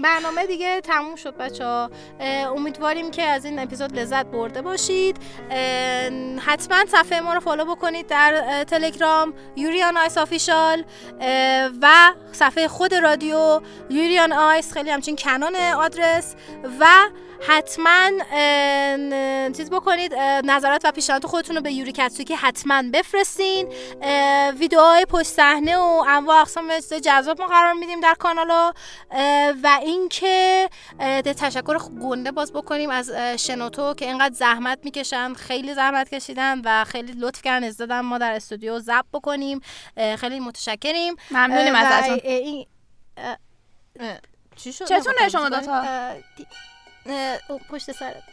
[0.03, 1.89] برنامه دیگه تموم شد بچه ها
[2.55, 5.17] امیدواریم که از این اپیزود لذت برده باشید.
[6.45, 10.83] حتما صفحه ما رو follow بکنید در تلگرام Yuri on Ice Official
[11.81, 16.35] و صفحه خود رادیو Yuri on Ice خیلی همچنین کانال آدرس
[16.79, 16.85] و
[17.47, 18.09] حتما
[19.57, 20.13] چیز بکنید
[20.43, 23.73] نظرات و پیشنهادات خودتون رو به یوری کتسوکی حتما بفرستین.
[24.59, 28.73] ویدیوهای پشت صحنه و انواع اقسام جذاب ما قرار میدیم در کانال
[29.63, 30.69] و اینکه
[31.23, 37.11] تشکر گنده باز بکنیم از شنوتو که اینقدر زحمت می‌کشن خیلی زحمت کشیدن و خیلی
[37.11, 39.61] لطف کردن از دادن ما در استودیو ضبط بکنیم.
[40.17, 41.15] خیلی متشکریم.
[41.31, 42.19] ممنونیم ازتون.
[44.55, 45.83] چی شد؟ چتونه شما؟ دوتا؟
[47.69, 48.23] پشت سرت.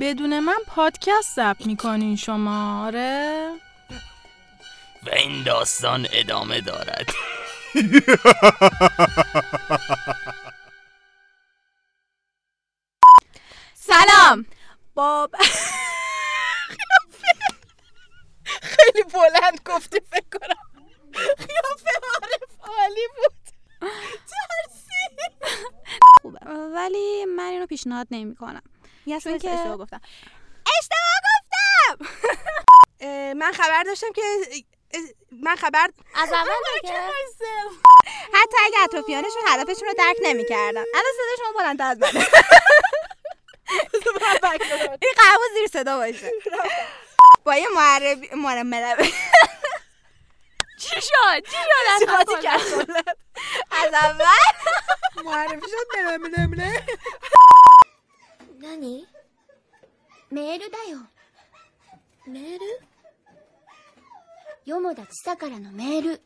[0.00, 3.50] بدون من پادکست ضبط می‌کنین شما آره؟
[5.02, 7.06] و این داستان ادامه دارد.
[13.74, 14.46] سلام.
[14.94, 15.30] باب
[18.62, 20.84] خیلی بلند گفتی فکر کنم.
[21.14, 23.32] خیافه عارف عالی بود.
[26.38, 26.50] خوبه.
[26.74, 28.62] ولی من اینو پیشنهاد نمی‌کنم.
[29.06, 30.00] چون که اشتباه گفتم.
[30.78, 32.08] اشتباه گفتم!
[33.40, 34.22] من خبر داشتم که
[35.32, 36.92] من خبر از اول که
[38.34, 40.84] حتی اگه اطرافیانشون هدفشون رو درک نمی‌کردن.
[40.94, 42.26] الان صدا شما بلندتر از منه
[45.02, 46.30] این قرار زیر صدا باشه.
[47.44, 49.14] با یه معربی معربی
[50.77, 52.61] چی شد چی شد صحبتی از کرد
[53.71, 54.25] از اول
[55.25, 56.85] معرفی شد بله بله بله
[58.61, 59.07] 何
[60.31, 60.99] メールだよ
[62.27, 62.65] メール
[64.65, 66.21] よ田千さからのメール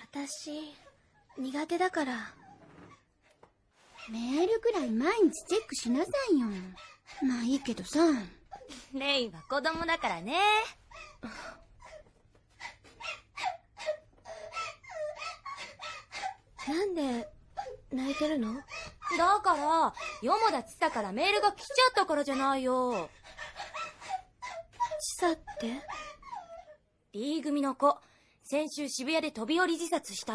[0.00, 0.74] 私
[1.38, 2.34] 苦手だから
[4.10, 6.46] メールぐらい毎日チェックしなさいよ
[7.22, 8.00] まあいいけどさ
[8.94, 10.38] レイは子供だからね
[16.67, 17.27] なんで
[17.91, 18.53] 泣いてるの？
[19.17, 23.09] だから、よもだちさからメールが来ちゃったからじゃないよ。
[24.99, 25.81] ちさって
[27.11, 27.97] ?D 組の子、
[28.43, 30.29] 先週渋谷で飛び降り自殺したの。